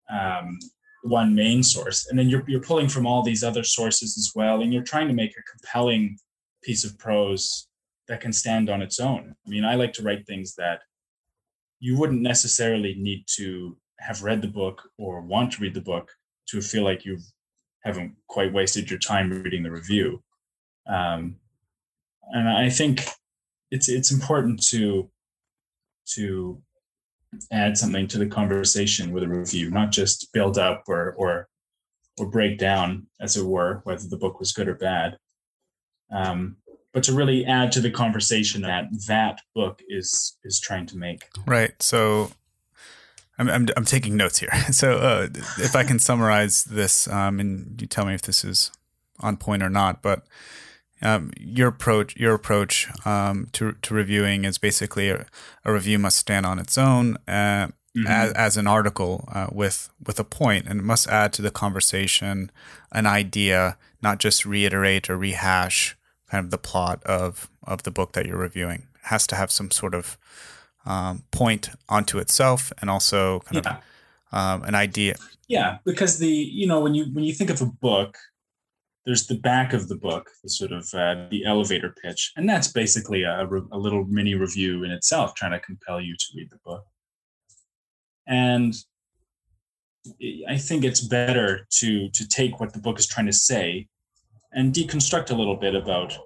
um, 0.09 0.57
one 1.03 1.33
main 1.35 1.63
source, 1.63 2.07
and 2.07 2.17
then 2.17 2.29
you're 2.29 2.43
you're 2.47 2.61
pulling 2.61 2.87
from 2.87 3.05
all 3.05 3.23
these 3.23 3.43
other 3.43 3.63
sources 3.63 4.17
as 4.17 4.31
well, 4.35 4.61
and 4.61 4.73
you're 4.73 4.83
trying 4.83 5.07
to 5.07 5.13
make 5.13 5.31
a 5.31 5.51
compelling 5.51 6.17
piece 6.63 6.83
of 6.83 6.97
prose 6.97 7.67
that 8.07 8.21
can 8.21 8.33
stand 8.33 8.69
on 8.69 8.81
its 8.81 8.99
own. 8.99 9.35
I 9.45 9.49
mean, 9.49 9.65
I 9.65 9.75
like 9.75 9.93
to 9.93 10.03
write 10.03 10.25
things 10.25 10.55
that 10.55 10.81
you 11.79 11.97
wouldn't 11.97 12.21
necessarily 12.21 12.95
need 12.95 13.25
to 13.35 13.77
have 13.99 14.23
read 14.23 14.41
the 14.41 14.47
book 14.47 14.81
or 14.97 15.21
want 15.21 15.53
to 15.53 15.61
read 15.61 15.73
the 15.73 15.81
book 15.81 16.11
to 16.49 16.61
feel 16.61 16.83
like 16.83 17.05
you 17.05 17.17
haven't 17.83 18.13
quite 18.27 18.53
wasted 18.53 18.89
your 18.89 18.99
time 18.99 19.31
reading 19.31 19.63
the 19.63 19.71
review. 19.71 20.21
Um, 20.87 21.37
and 22.31 22.47
I 22.47 22.69
think 22.69 23.03
it's 23.71 23.89
it's 23.89 24.11
important 24.11 24.61
to 24.67 25.09
to 26.15 26.61
add 27.51 27.77
something 27.77 28.07
to 28.07 28.17
the 28.17 28.27
conversation 28.27 29.11
with 29.11 29.23
a 29.23 29.27
review, 29.27 29.69
not 29.69 29.91
just 29.91 30.31
build 30.33 30.57
up 30.57 30.83
or 30.87 31.13
or 31.17 31.47
or 32.19 32.29
break 32.29 32.57
down, 32.57 33.07
as 33.19 33.37
it 33.37 33.45
were, 33.45 33.81
whether 33.83 34.07
the 34.07 34.17
book 34.17 34.39
was 34.39 34.51
good 34.51 34.67
or 34.67 34.75
bad. 34.75 35.17
Um, 36.11 36.57
but 36.93 37.03
to 37.03 37.13
really 37.13 37.45
add 37.45 37.71
to 37.73 37.79
the 37.79 37.89
conversation 37.89 38.61
that 38.63 38.85
that 39.07 39.39
book 39.55 39.81
is 39.87 40.37
is 40.43 40.59
trying 40.59 40.85
to 40.87 40.97
make. 40.97 41.27
Right. 41.45 41.81
So 41.81 42.31
I'm 43.37 43.49
I'm, 43.49 43.67
I'm 43.77 43.85
taking 43.85 44.17
notes 44.17 44.39
here. 44.39 44.51
So 44.71 44.97
uh, 44.97 45.27
if 45.57 45.75
I 45.75 45.83
can 45.83 45.99
summarize 45.99 46.63
this, 46.63 47.07
um, 47.07 47.39
and 47.39 47.79
you 47.81 47.87
tell 47.87 48.05
me 48.05 48.13
if 48.13 48.21
this 48.21 48.43
is 48.43 48.71
on 49.19 49.37
point 49.37 49.63
or 49.63 49.69
not, 49.69 50.01
but 50.01 50.23
um, 51.01 51.31
your 51.39 51.69
approach 51.69 52.15
your 52.17 52.33
approach 52.33 52.87
um, 53.05 53.47
to 53.53 53.73
to 53.81 53.93
reviewing 53.93 54.45
is 54.45 54.57
basically 54.57 55.09
a, 55.09 55.25
a, 55.65 55.73
review 55.73 55.97
must 55.97 56.17
stand 56.17 56.45
on 56.45 56.59
its 56.59 56.77
own 56.77 57.17
uh, 57.27 57.67
mm-hmm. 57.95 58.07
as, 58.07 58.31
as 58.33 58.57
an 58.57 58.67
article 58.67 59.27
uh, 59.31 59.47
with 59.51 59.89
with 60.05 60.19
a 60.19 60.23
point, 60.23 60.67
and 60.67 60.79
it 60.79 60.83
must 60.83 61.07
add 61.07 61.33
to 61.33 61.41
the 61.41 61.51
conversation 61.51 62.51
an 62.91 63.05
idea, 63.05 63.77
not 64.01 64.19
just 64.19 64.45
reiterate 64.45 65.09
or 65.09 65.17
rehash 65.17 65.97
kind 66.29 66.43
of 66.45 66.51
the 66.51 66.57
plot 66.57 67.03
of 67.03 67.49
of 67.63 67.83
the 67.83 67.91
book 67.91 68.13
that 68.13 68.25
you're 68.25 68.37
reviewing. 68.37 68.87
It 68.95 69.07
has 69.07 69.27
to 69.27 69.35
have 69.35 69.51
some 69.51 69.71
sort 69.71 69.93
of 69.93 70.17
um, 70.85 71.23
point 71.31 71.69
onto 71.89 72.17
itself, 72.17 72.71
and 72.81 72.89
also 72.89 73.41
kind 73.41 73.65
yeah. 73.65 73.77
of 73.77 73.83
um, 74.31 74.63
an 74.63 74.75
idea. 74.75 75.15
Yeah, 75.47 75.79
because 75.83 76.19
the 76.19 76.29
you 76.29 76.67
know 76.67 76.79
when 76.79 76.93
you 76.93 77.05
when 77.05 77.23
you 77.23 77.33
think 77.33 77.49
of 77.49 77.61
a 77.61 77.65
book, 77.65 78.17
there's 79.05 79.27
the 79.27 79.39
back 79.39 79.73
of 79.73 79.87
the 79.87 79.95
book, 79.95 80.29
the 80.43 80.49
sort 80.49 80.71
of 80.71 80.93
uh, 80.93 81.27
the 81.29 81.43
elevator 81.45 81.95
pitch, 82.03 82.31
and 82.35 82.47
that's 82.47 82.67
basically 82.67 83.23
a, 83.23 83.47
a 83.71 83.77
little 83.77 84.05
mini 84.05 84.35
review 84.35 84.83
in 84.83 84.91
itself, 84.91 85.33
trying 85.33 85.51
to 85.51 85.59
compel 85.59 85.99
you 85.99 86.15
to 86.15 86.25
read 86.35 86.49
the 86.51 86.59
book. 86.63 86.85
And 88.27 88.75
I 90.47 90.57
think 90.57 90.83
it's 90.83 91.01
better 91.01 91.67
to 91.79 92.09
to 92.09 92.27
take 92.27 92.59
what 92.59 92.73
the 92.73 92.79
book 92.79 92.99
is 92.99 93.07
trying 93.07 93.27
to 93.27 93.33
say 93.33 93.87
and 94.51 94.73
deconstruct 94.73 95.31
a 95.31 95.35
little 95.35 95.55
bit 95.55 95.75
about 95.75 96.17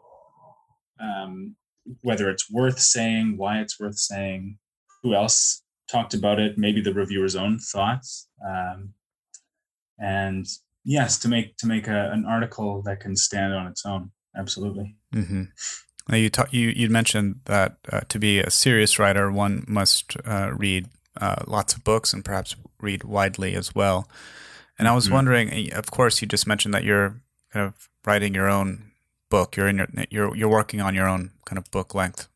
um, 0.99 1.55
whether 2.01 2.29
it's 2.29 2.49
worth 2.49 2.79
saying, 2.79 3.37
why 3.37 3.59
it's 3.59 3.79
worth 3.79 3.97
saying, 3.97 4.57
who 5.03 5.13
else 5.13 5.63
talked 5.89 6.13
about 6.13 6.39
it, 6.39 6.57
maybe 6.57 6.81
the 6.81 6.93
reviewer's 6.93 7.35
own 7.35 7.59
thoughts, 7.59 8.27
um, 8.45 8.93
and 9.99 10.47
yes, 10.85 11.17
to 11.19 11.27
make 11.27 11.57
to 11.57 11.67
make 11.67 11.87
a, 11.87 12.11
an 12.11 12.25
article 12.25 12.81
that 12.83 13.01
can 13.01 13.15
stand 13.15 13.53
on 13.53 13.67
its 13.67 13.85
own. 13.85 14.11
Absolutely. 14.37 14.95
Mm-hmm. 15.13 15.43
Now 16.07 16.17
you 16.17 16.29
talk, 16.29 16.53
you 16.53 16.69
you 16.69 16.89
mentioned 16.89 17.41
that 17.45 17.77
uh, 17.91 18.01
to 18.09 18.19
be 18.19 18.39
a 18.39 18.51
serious 18.51 18.99
writer, 18.99 19.31
one 19.31 19.65
must 19.67 20.15
uh, 20.25 20.51
read 20.53 20.87
uh, 21.19 21.43
lots 21.47 21.73
of 21.73 21.83
books 21.83 22.13
and 22.13 22.23
perhaps 22.23 22.55
read 22.79 23.03
widely 23.03 23.55
as 23.55 23.73
well. 23.73 24.07
And 24.77 24.87
I 24.87 24.93
was 24.93 25.05
mm-hmm. 25.05 25.13
wondering, 25.13 25.73
of 25.73 25.89
course, 25.89 26.21
you 26.21 26.27
just 26.27 26.47
mentioned 26.47 26.73
that 26.73 26.83
you're 26.83 27.21
kind 27.51 27.65
of 27.65 27.89
writing 28.05 28.35
your 28.35 28.49
own 28.49 28.91
book. 29.29 29.55
You're 29.55 29.67
in 29.67 29.77
your 29.77 29.87
you're 30.09 30.35
you're 30.35 30.49
working 30.49 30.81
on 30.81 30.93
your 30.93 31.07
own 31.07 31.31
kind 31.45 31.57
of 31.57 31.69
book 31.71 31.95
length 31.95 32.27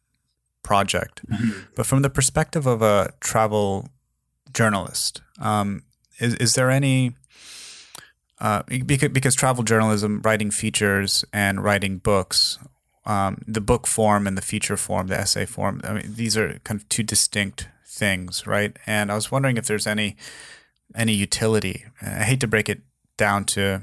project. 0.64 1.22
Mm-hmm. 1.30 1.60
But 1.76 1.86
from 1.86 2.02
the 2.02 2.10
perspective 2.10 2.66
of 2.66 2.82
a 2.82 3.14
travel 3.20 3.90
journalist, 4.54 5.22
um, 5.40 5.84
is 6.20 6.34
is 6.36 6.56
there 6.56 6.72
any 6.72 7.14
uh, 8.40 8.64
because, 8.68 9.10
because 9.10 9.36
travel 9.36 9.64
journalism, 9.64 10.22
writing 10.24 10.52
features 10.52 11.26
and 11.34 11.64
writing 11.64 11.98
books, 11.98 12.58
um, 13.06 13.42
the 13.48 13.62
book 13.62 13.86
form 13.86 14.28
and 14.28 14.38
the 14.38 14.42
feature 14.42 14.78
form, 14.78 15.08
the 15.08 15.20
essay 15.20 15.46
form, 15.46 15.82
I 15.84 15.94
mean, 15.94 16.14
these 16.16 16.38
are 16.38 16.60
kind 16.64 16.80
of 16.80 16.88
two 16.90 17.04
distinct 17.04 17.68
things, 17.86 18.48
right? 18.48 18.78
And 18.86 19.12
I 19.12 19.16
was 19.16 19.32
wondering 19.32 19.58
if 19.58 19.68
there's 19.68 19.88
any 19.88 20.16
any 20.96 21.14
utility. 21.14 21.86
I 22.02 22.24
hate 22.24 22.40
to 22.40 22.48
break 22.48 22.68
it 22.70 22.82
down 23.18 23.46
to 23.46 23.82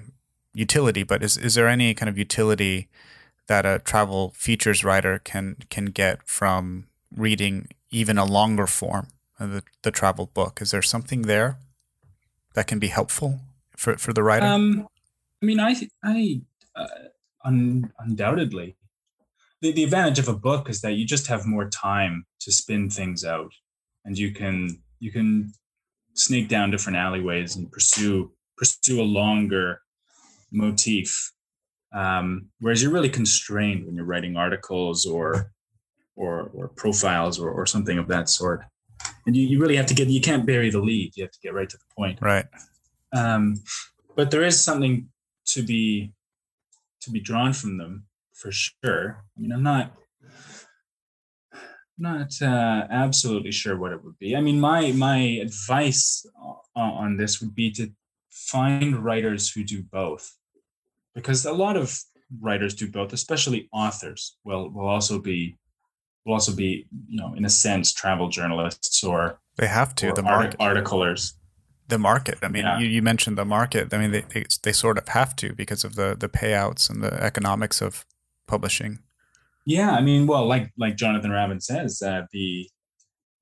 utility, 0.54 1.02
but 1.02 1.22
is 1.22 1.36
is 1.36 1.54
there 1.54 1.68
any 1.68 1.92
kind 1.94 2.08
of 2.08 2.18
utility 2.18 2.88
that 3.46 3.66
a 3.66 3.78
travel 3.80 4.32
features 4.36 4.84
writer 4.84 5.18
can 5.18 5.56
can 5.70 5.86
get 5.86 6.22
from 6.24 6.86
reading 7.14 7.68
even 7.90 8.18
a 8.18 8.24
longer 8.24 8.66
form 8.66 9.08
of 9.38 9.52
the, 9.52 9.62
the 9.82 9.90
travel 9.90 10.30
book? 10.32 10.60
Is 10.62 10.70
there 10.70 10.82
something 10.82 11.22
there 11.22 11.58
that 12.54 12.66
can 12.66 12.78
be 12.78 12.88
helpful 12.88 13.40
for 13.76 13.96
for 13.96 14.12
the 14.12 14.22
writer? 14.22 14.46
Um, 14.46 14.88
I 15.42 15.46
mean, 15.46 15.60
I 15.60 15.76
I 16.02 16.40
uh, 16.74 16.86
un, 17.44 17.92
undoubtedly 17.98 18.76
the 19.60 19.72
the 19.72 19.84
advantage 19.84 20.18
of 20.18 20.28
a 20.28 20.34
book 20.34 20.68
is 20.68 20.80
that 20.82 20.92
you 20.92 21.06
just 21.06 21.26
have 21.28 21.46
more 21.46 21.68
time 21.68 22.26
to 22.40 22.52
spin 22.52 22.90
things 22.90 23.24
out, 23.24 23.52
and 24.04 24.18
you 24.18 24.32
can 24.32 24.82
you 24.98 25.10
can 25.10 25.52
sneak 26.14 26.48
down 26.48 26.70
different 26.70 26.98
alleyways 26.98 27.56
and 27.56 27.70
pursue 27.70 28.32
pursue 28.56 29.00
a 29.00 29.04
longer 29.04 29.80
motif. 30.52 31.32
Um, 31.92 32.48
whereas 32.60 32.82
you're 32.82 32.92
really 32.92 33.08
constrained 33.08 33.86
when 33.86 33.94
you're 33.94 34.04
writing 34.04 34.36
articles 34.36 35.06
or 35.06 35.52
or 36.14 36.50
or 36.54 36.68
profiles 36.68 37.38
or, 37.38 37.50
or 37.50 37.66
something 37.66 37.98
of 37.98 38.08
that 38.08 38.28
sort. 38.28 38.62
And 39.26 39.36
you, 39.36 39.46
you 39.46 39.60
really 39.60 39.76
have 39.76 39.86
to 39.86 39.94
get 39.94 40.08
you 40.08 40.20
can't 40.20 40.46
bury 40.46 40.70
the 40.70 40.80
lead. 40.80 41.12
You 41.16 41.24
have 41.24 41.32
to 41.32 41.40
get 41.42 41.54
right 41.54 41.68
to 41.68 41.76
the 41.76 41.94
point. 41.96 42.18
Right. 42.20 42.46
Um, 43.16 43.62
but 44.14 44.30
there 44.30 44.44
is 44.44 44.62
something 44.62 45.08
to 45.46 45.62
be 45.62 46.12
to 47.00 47.10
be 47.10 47.20
drawn 47.20 47.52
from 47.52 47.78
them 47.78 48.06
for 48.34 48.50
sure. 48.52 49.24
I 49.36 49.40
mean, 49.40 49.52
I'm 49.52 49.62
not 49.62 49.92
not 51.98 52.30
uh, 52.42 52.86
absolutely 52.90 53.52
sure 53.52 53.76
what 53.76 53.92
it 53.92 54.04
would 54.04 54.18
be. 54.18 54.36
I 54.36 54.40
mean, 54.40 54.60
my 54.60 54.92
my 54.92 55.18
advice 55.18 56.26
on 56.74 57.16
this 57.16 57.40
would 57.40 57.54
be 57.54 57.70
to 57.72 57.90
find 58.30 59.02
writers 59.02 59.50
who 59.50 59.64
do 59.64 59.82
both, 59.82 60.36
because 61.14 61.46
a 61.46 61.52
lot 61.52 61.76
of 61.76 61.98
writers 62.40 62.74
do 62.74 62.90
both, 62.90 63.12
especially 63.12 63.68
authors. 63.72 64.36
Will 64.44 64.70
will 64.70 64.88
also 64.88 65.18
be 65.18 65.56
will 66.24 66.34
also 66.34 66.54
be 66.54 66.86
you 67.08 67.16
know 67.16 67.34
in 67.34 67.44
a 67.44 67.50
sense 67.50 67.92
travel 67.92 68.28
journalists 68.28 69.02
or 69.02 69.38
they 69.56 69.66
have 69.66 69.94
to 69.96 70.12
the 70.12 70.22
market 70.22 70.56
articlers. 70.60 71.34
The 71.88 71.98
market. 71.98 72.38
I 72.42 72.48
mean, 72.48 72.64
yeah. 72.64 72.78
you, 72.78 72.86
you 72.88 73.02
mentioned 73.02 73.38
the 73.38 73.44
market. 73.44 73.94
I 73.94 73.98
mean, 73.98 74.10
they, 74.10 74.24
they 74.32 74.44
they 74.62 74.72
sort 74.72 74.98
of 74.98 75.08
have 75.08 75.36
to 75.36 75.52
because 75.52 75.84
of 75.84 75.94
the 75.94 76.16
the 76.18 76.28
payouts 76.28 76.90
and 76.90 77.02
the 77.02 77.12
economics 77.22 77.80
of 77.80 78.04
publishing. 78.46 78.98
Yeah, 79.64 79.90
I 79.90 80.00
mean, 80.00 80.26
well, 80.26 80.46
like 80.46 80.72
like 80.76 80.96
Jonathan 80.96 81.30
Raban 81.30 81.62
says, 81.62 82.02
uh, 82.02 82.22
the 82.32 82.68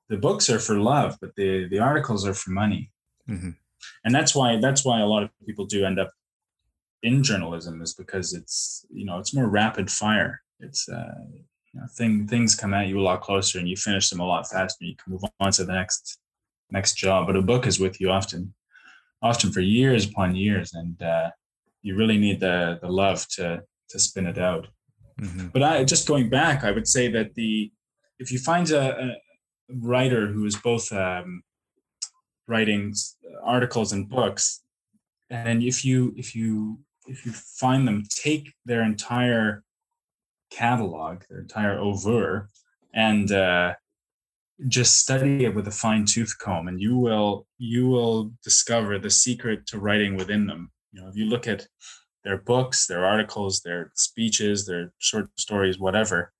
the 0.09 0.17
books 0.17 0.51
are 0.51 0.59
for 0.59 0.77
love, 0.77 1.17
but 1.21 1.35
the 1.37 1.69
the 1.69 1.79
articles 1.79 2.27
are 2.27 2.35
for 2.35 2.51
money, 2.51 2.91
mm-hmm. 3.29 3.51
and 4.05 4.15
that's 4.15 4.35
why 4.35 4.59
that's 4.59 4.85
why 4.85 5.01
a 5.01 5.07
lot 5.07 5.23
of 5.23 5.31
people 5.47 5.67
do 5.67 5.85
end 5.85 5.99
up 5.99 6.11
in 7.03 7.23
journalism 7.23 7.83
is 7.83 7.95
because 7.95 8.33
it's 8.33 8.87
you 8.91 9.05
know 9.05 9.19
it's 9.19 9.35
more 9.35 9.49
rapid 9.49 9.91
fire. 9.91 10.41
It's 10.61 10.89
uh, 10.89 11.15
you 11.31 11.81
know, 11.81 11.87
thing 11.97 12.27
things 12.27 12.55
come 12.55 12.75
at 12.75 12.89
you 12.89 12.99
a 12.99 13.03
lot 13.03 13.21
closer, 13.21 13.59
and 13.59 13.69
you 13.69 13.77
finish 13.77 14.11
them 14.11 14.21
a 14.21 14.27
lot 14.27 14.49
faster. 14.49 14.79
And 14.81 14.91
you 14.91 14.97
can 14.97 15.13
move 15.13 15.25
on 15.41 15.53
to 15.53 15.65
the 15.65 15.73
next 15.73 16.19
next 16.75 16.95
job. 17.05 17.27
But 17.27 17.37
a 17.37 17.43
book 17.43 17.67
is 17.67 17.81
with 17.81 18.01
you 18.01 18.11
often, 18.11 18.53
often 19.23 19.51
for 19.53 19.61
years 19.61 20.03
upon 20.11 20.37
years, 20.37 20.75
and 20.75 21.01
uh, 21.03 21.31
you 21.83 21.97
really 21.97 22.19
need 22.19 22.41
the 22.41 22.79
the 22.83 22.91
love 23.03 23.27
to 23.37 23.47
to 23.91 23.99
spin 23.99 24.27
it 24.27 24.39
out. 24.39 24.67
Mm-hmm. 25.21 25.47
But 25.55 25.63
I 25.63 25.85
just 25.85 26.09
going 26.13 26.29
back, 26.29 26.65
I 26.65 26.73
would 26.77 26.89
say 26.97 27.05
that 27.17 27.35
the 27.35 27.73
if 28.19 28.31
you 28.33 28.39
find 28.39 28.71
a, 28.71 28.85
a 29.05 29.09
writer 29.93 30.27
who 30.27 30.45
is 30.45 30.57
both 30.57 30.93
um, 30.93 31.43
writing 32.47 32.95
articles 33.43 33.93
and 33.93 34.09
books, 34.09 34.45
and 35.31 35.63
if 35.63 35.85
you 35.85 36.13
if 36.17 36.35
you 36.35 36.79
if 37.07 37.25
you 37.25 37.33
find 37.33 37.87
them, 37.87 38.03
take 38.11 38.53
their 38.65 38.83
entire 38.83 39.63
catalog, 40.51 41.23
their 41.29 41.41
entire 41.41 41.79
oeuvre, 41.79 42.49
and 42.95 43.31
uh, 43.33 43.75
just 44.69 44.99
study 44.99 45.45
it 45.45 45.55
with 45.55 45.67
a 45.69 45.73
fine 45.73 46.05
tooth 46.05 46.39
comb, 46.39 46.69
and 46.69 46.81
you 46.81 46.97
will 46.97 47.47
you 47.59 47.89
will 47.89 48.33
discover 48.43 48.99
the 48.99 49.11
secret 49.11 49.67
to 49.67 49.79
writing 49.79 50.17
within 50.17 50.47
them. 50.47 50.71
You 50.93 51.03
know, 51.03 51.09
if 51.09 51.17
you 51.17 51.27
look 51.27 51.47
at 51.47 51.67
their 52.23 52.39
books, 52.39 52.87
their 52.87 53.05
articles, 53.05 53.61
their 53.61 53.93
speeches, 53.95 54.67
their 54.67 54.93
short 54.99 55.29
stories, 55.39 55.79
whatever, 55.79 56.33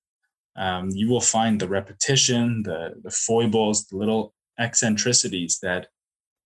um, 0.55 0.89
you 0.91 1.09
will 1.09 1.21
find 1.21 1.59
the 1.59 1.67
repetition, 1.67 2.63
the 2.63 2.93
the 3.03 3.11
foibles, 3.11 3.85
the 3.87 3.97
little 3.97 4.33
eccentricities 4.57 5.59
that 5.61 5.87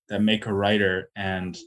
that 0.09 0.21
make 0.21 0.45
a 0.45 0.53
writer 0.53 1.11
and 1.15 1.57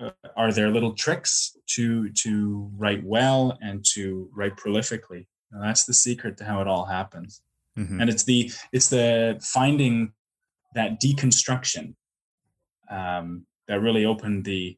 uh, 0.00 0.10
are 0.36 0.52
there 0.52 0.70
little 0.70 0.92
tricks 0.92 1.56
to 1.66 2.10
to 2.10 2.70
write 2.76 3.02
well 3.04 3.56
and 3.62 3.84
to 3.84 4.28
write 4.34 4.56
prolifically 4.56 5.26
and 5.52 5.62
that's 5.62 5.84
the 5.84 5.94
secret 5.94 6.36
to 6.36 6.44
how 6.44 6.60
it 6.60 6.68
all 6.68 6.84
happens 6.84 7.42
mm-hmm. 7.78 8.00
and 8.00 8.10
it's 8.10 8.24
the 8.24 8.50
it's 8.72 8.88
the 8.88 9.38
finding 9.42 10.12
that 10.74 11.00
deconstruction 11.00 11.94
um, 12.90 13.46
that 13.68 13.80
really 13.80 14.04
opened 14.04 14.44
the 14.44 14.76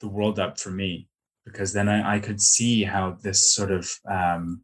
the 0.00 0.08
world 0.08 0.38
up 0.38 0.60
for 0.60 0.70
me 0.70 1.08
because 1.44 1.72
then 1.72 1.88
I, 1.88 2.16
I 2.16 2.18
could 2.18 2.40
see 2.40 2.84
how 2.84 3.16
this 3.22 3.54
sort 3.54 3.70
of 3.70 3.90
um, 4.10 4.62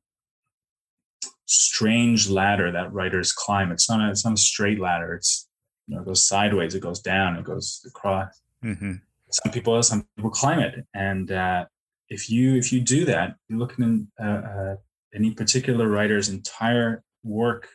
strange 1.47 2.29
ladder 2.29 2.73
that 2.73 2.93
writers 2.93 3.33
climb. 3.33 3.70
It's 3.73 3.89
not 3.89 4.01
a, 4.01 4.11
it's 4.11 4.25
not 4.25 4.35
a 4.35 4.39
straight 4.39 4.81
ladder. 4.81 5.14
It's 5.14 5.49
you 5.87 5.97
know 5.97 6.03
it 6.03 6.07
goes 6.07 6.27
sideways, 6.27 6.75
it 6.75 6.81
goes 6.81 7.01
down, 7.01 7.37
it 7.37 7.45
goes 7.45 7.85
across. 7.87 8.41
Mm-hmm. 8.64 8.95
Some 9.31 9.53
people 9.53 9.83
some 9.83 10.07
people 10.16 10.31
climb 10.31 10.59
it, 10.59 10.85
and 10.95 11.31
uh, 11.31 11.64
if 12.09 12.29
you 12.29 12.57
if 12.57 12.73
you 12.73 12.81
do 12.81 13.05
that, 13.07 13.37
you're 13.49 13.59
looking 13.59 14.09
at 14.18 14.27
uh, 14.27 14.31
uh, 14.31 14.77
any 15.14 15.33
particular 15.33 15.89
writer's 15.89 16.29
entire 16.29 17.03
work 17.25 17.68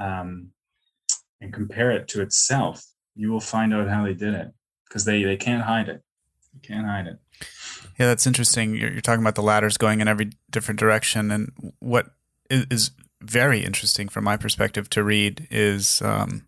um, 0.00 0.50
and 1.40 1.52
compare 1.52 1.90
it 1.90 2.08
to 2.08 2.22
itself, 2.22 2.84
you 3.14 3.30
will 3.30 3.40
find 3.40 3.74
out 3.74 3.88
how 3.88 4.04
they 4.04 4.14
did 4.14 4.34
it 4.34 4.52
because 4.88 5.04
they 5.04 5.22
they 5.22 5.36
can't 5.36 5.62
hide 5.62 5.88
it. 5.88 6.02
Can't 6.62 6.86
hide 6.86 7.06
it. 7.06 7.18
Yeah, 7.98 8.06
that's 8.06 8.26
interesting. 8.26 8.74
You're, 8.74 8.92
you're, 8.92 9.00
talking 9.00 9.22
about 9.22 9.34
the 9.34 9.42
ladders 9.42 9.76
going 9.76 10.00
in 10.00 10.08
every 10.08 10.32
different 10.50 10.80
direction, 10.80 11.30
and 11.30 11.52
what 11.80 12.10
is, 12.50 12.66
is 12.70 12.90
very 13.20 13.64
interesting 13.64 14.08
from 14.08 14.24
my 14.24 14.36
perspective 14.36 14.88
to 14.90 15.02
read 15.02 15.46
is, 15.50 16.02
um, 16.02 16.46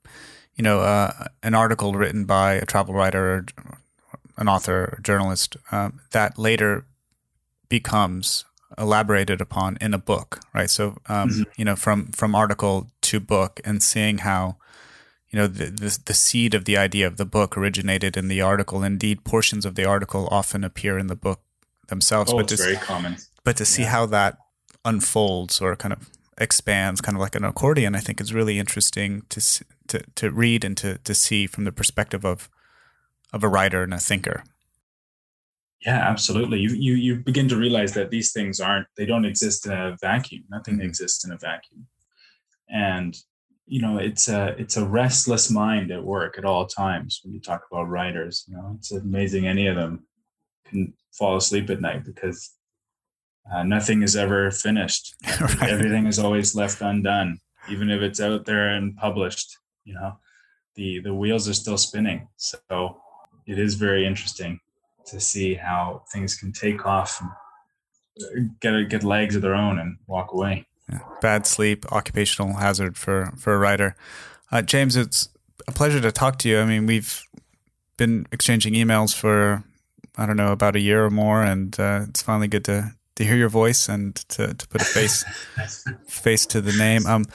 you 0.57 0.63
know, 0.63 0.81
uh, 0.81 1.27
an 1.43 1.55
article 1.55 1.93
written 1.93 2.25
by 2.25 2.55
a 2.55 2.67
travel 2.67 2.95
writer, 2.95 3.35
or 3.35 3.47
an 4.37 4.49
author, 4.49 4.95
or 4.97 4.99
journalist 5.03 5.57
um, 5.73 6.01
that 6.13 6.39
later 6.39 6.85
becomes 7.69 8.45
elaborated 8.79 9.41
upon 9.41 9.76
in 9.81 9.93
a 9.93 9.99
book, 9.99 10.41
right? 10.55 10.70
So, 10.70 10.99
um, 11.09 11.31
mm-hmm. 11.31 11.43
you 11.57 11.64
know, 11.64 11.76
from 11.76 12.07
from 12.09 12.35
article 12.35 12.89
to 13.03 13.20
book, 13.20 13.61
and 13.64 13.83
seeing 13.83 14.18
how 14.18 14.57
you 15.31 15.39
know 15.39 15.47
the, 15.47 15.66
the, 15.66 15.99
the 16.05 16.14
seed 16.14 16.55
of 16.55 16.64
the 16.64 16.76
idea 16.76 17.07
of 17.07 17.16
the 17.16 17.24
book 17.24 17.57
originated 17.57 18.16
in 18.16 18.29
the 18.29 18.41
article. 18.41 18.83
Indeed, 18.83 19.24
portions 19.24 19.66
of 19.66 19.74
the 19.74 19.85
article 19.85 20.29
often 20.31 20.64
appear 20.64 20.99
in 20.99 21.09
the 21.09 21.16
book 21.16 21.41
themselves. 21.89 22.33
Oh, 22.33 22.37
but 22.37 22.53
it's 22.53 22.62
to, 22.62 22.68
very 22.68 22.76
common. 22.76 23.16
But 23.45 23.57
to 23.57 23.64
see 23.64 23.83
yeah. 23.83 23.91
how 23.91 24.07
that 24.07 24.39
unfolds 24.85 25.61
or 25.61 25.76
kind 25.76 25.93
of 25.93 26.09
expands, 26.39 27.01
kind 27.01 27.16
of 27.16 27.20
like 27.20 27.35
an 27.35 27.45
accordion, 27.45 27.95
I 27.95 28.01
think 28.01 28.20
is 28.20 28.33
really 28.33 28.59
interesting 28.59 29.22
to 29.31 29.64
to 29.89 30.03
to 30.14 30.31
read 30.31 30.64
and 30.64 30.76
to 30.79 30.99
to 30.99 31.14
see 31.14 31.47
from 31.47 31.64
the 31.64 31.72
perspective 31.72 32.24
of 32.24 32.49
of 33.33 33.45
a 33.45 33.49
writer 33.49 33.83
and 33.83 33.93
a 33.93 33.99
thinker. 33.99 34.45
Yeah, 35.85 35.99
absolutely. 35.99 36.59
You 36.61 36.70
you 36.70 36.95
you 36.95 37.16
begin 37.16 37.49
to 37.49 37.57
realize 37.57 37.93
that 37.95 38.11
these 38.11 38.33
things 38.33 38.61
aren't 38.61 38.89
they 38.97 39.07
don't 39.07 39.24
exist 39.24 39.66
in 39.66 39.72
a 39.72 39.97
vacuum. 40.01 40.45
Nothing 40.51 40.74
mm-hmm. 40.74 40.89
exists 40.89 41.24
in 41.24 41.33
a 41.33 41.39
vacuum. 41.39 41.87
And 42.68 43.16
you 43.68 43.83
know 43.83 43.99
it's 43.99 44.29
a 44.29 44.55
it's 44.59 44.76
a 44.76 44.85
restless 44.85 45.51
mind 45.51 45.91
at 45.91 46.03
work 46.03 46.39
at 46.39 46.45
all 46.45 46.66
times 46.66 47.20
when 47.22 47.35
you 47.35 47.41
talk 47.41 47.62
about 47.70 47.89
writers 47.89 48.45
you 48.49 48.57
know 48.57 48.74
it's 48.79 48.91
amazing 48.93 49.47
any 49.47 49.66
of 49.66 49.76
them 49.76 50.05
can 50.64 50.93
fall 51.12 51.37
asleep 51.37 51.68
at 51.68 51.81
night 51.81 52.05
because 52.05 52.55
uh, 53.53 53.62
nothing 53.62 54.03
is 54.03 54.16
ever 54.16 54.51
finished 54.51 55.14
right. 55.41 55.70
everything 55.70 56.07
is 56.07 56.18
always 56.18 56.55
left 56.55 56.81
undone 56.81 57.39
even 57.70 57.91
if 57.91 58.01
it's 58.01 58.20
out 58.20 58.47
there 58.47 58.70
and 58.70 58.97
published 58.97 59.59
you 59.85 59.95
know 59.95 60.18
the 60.74 61.01
the 61.01 61.14
wheels 61.14 61.49
are 61.49 61.55
still 61.55 61.79
spinning 61.79 62.26
so 62.37 62.97
it 63.47 63.59
is 63.59 63.74
very 63.74 64.07
interesting 64.07 64.59
to 65.11 65.21
see 65.21 65.55
how 65.55 66.03
things 66.13 66.37
can 66.37 66.53
take 66.53 66.87
off 66.87 67.21
and 67.21 68.59
get 68.61 68.89
get 68.89 69.05
legs 69.05 69.37
of 69.37 69.43
their 69.43 69.55
own 69.55 69.79
and 69.79 69.97
walk 70.07 70.33
away 70.33 70.67
yeah. 70.91 71.01
Bad 71.21 71.47
sleep, 71.47 71.91
occupational 71.93 72.55
hazard 72.55 72.97
for 72.97 73.33
for 73.37 73.55
a 73.55 73.59
writer. 73.59 73.95
Uh, 74.51 74.63
James, 74.63 74.97
it's 74.97 75.29
a 75.67 75.73
pleasure 75.73 76.01
to 76.01 76.11
talk 76.11 76.39
to 76.39 76.49
you. 76.49 76.59
I 76.59 76.65
mean, 76.65 76.87
we've 76.87 77.23
been 77.97 78.27
exchanging 78.33 78.75
emails 78.75 79.15
for 79.15 79.65
I 80.17 80.27
don't 80.27 80.37
know 80.37 80.53
about 80.53 80.77
a 80.77 80.81
year 80.81 81.05
or 81.05 81.11
more, 81.11 81.43
and 81.43 81.79
uh, 81.79 82.07
it's 82.09 82.23
finally 82.23 82.49
good 82.49 82.65
to 82.67 82.93
to 83.17 83.25
hear 83.25 83.37
your 83.37 83.49
voice 83.49 83.89
and 83.89 84.15
to, 84.15 84.55
to 84.55 84.69
put 84.69 84.81
a 84.81 84.85
face 84.85 85.25
face 86.07 86.47
to 86.47 86.61
the 86.61 86.73
name. 86.73 87.07
Um, 87.07 87.27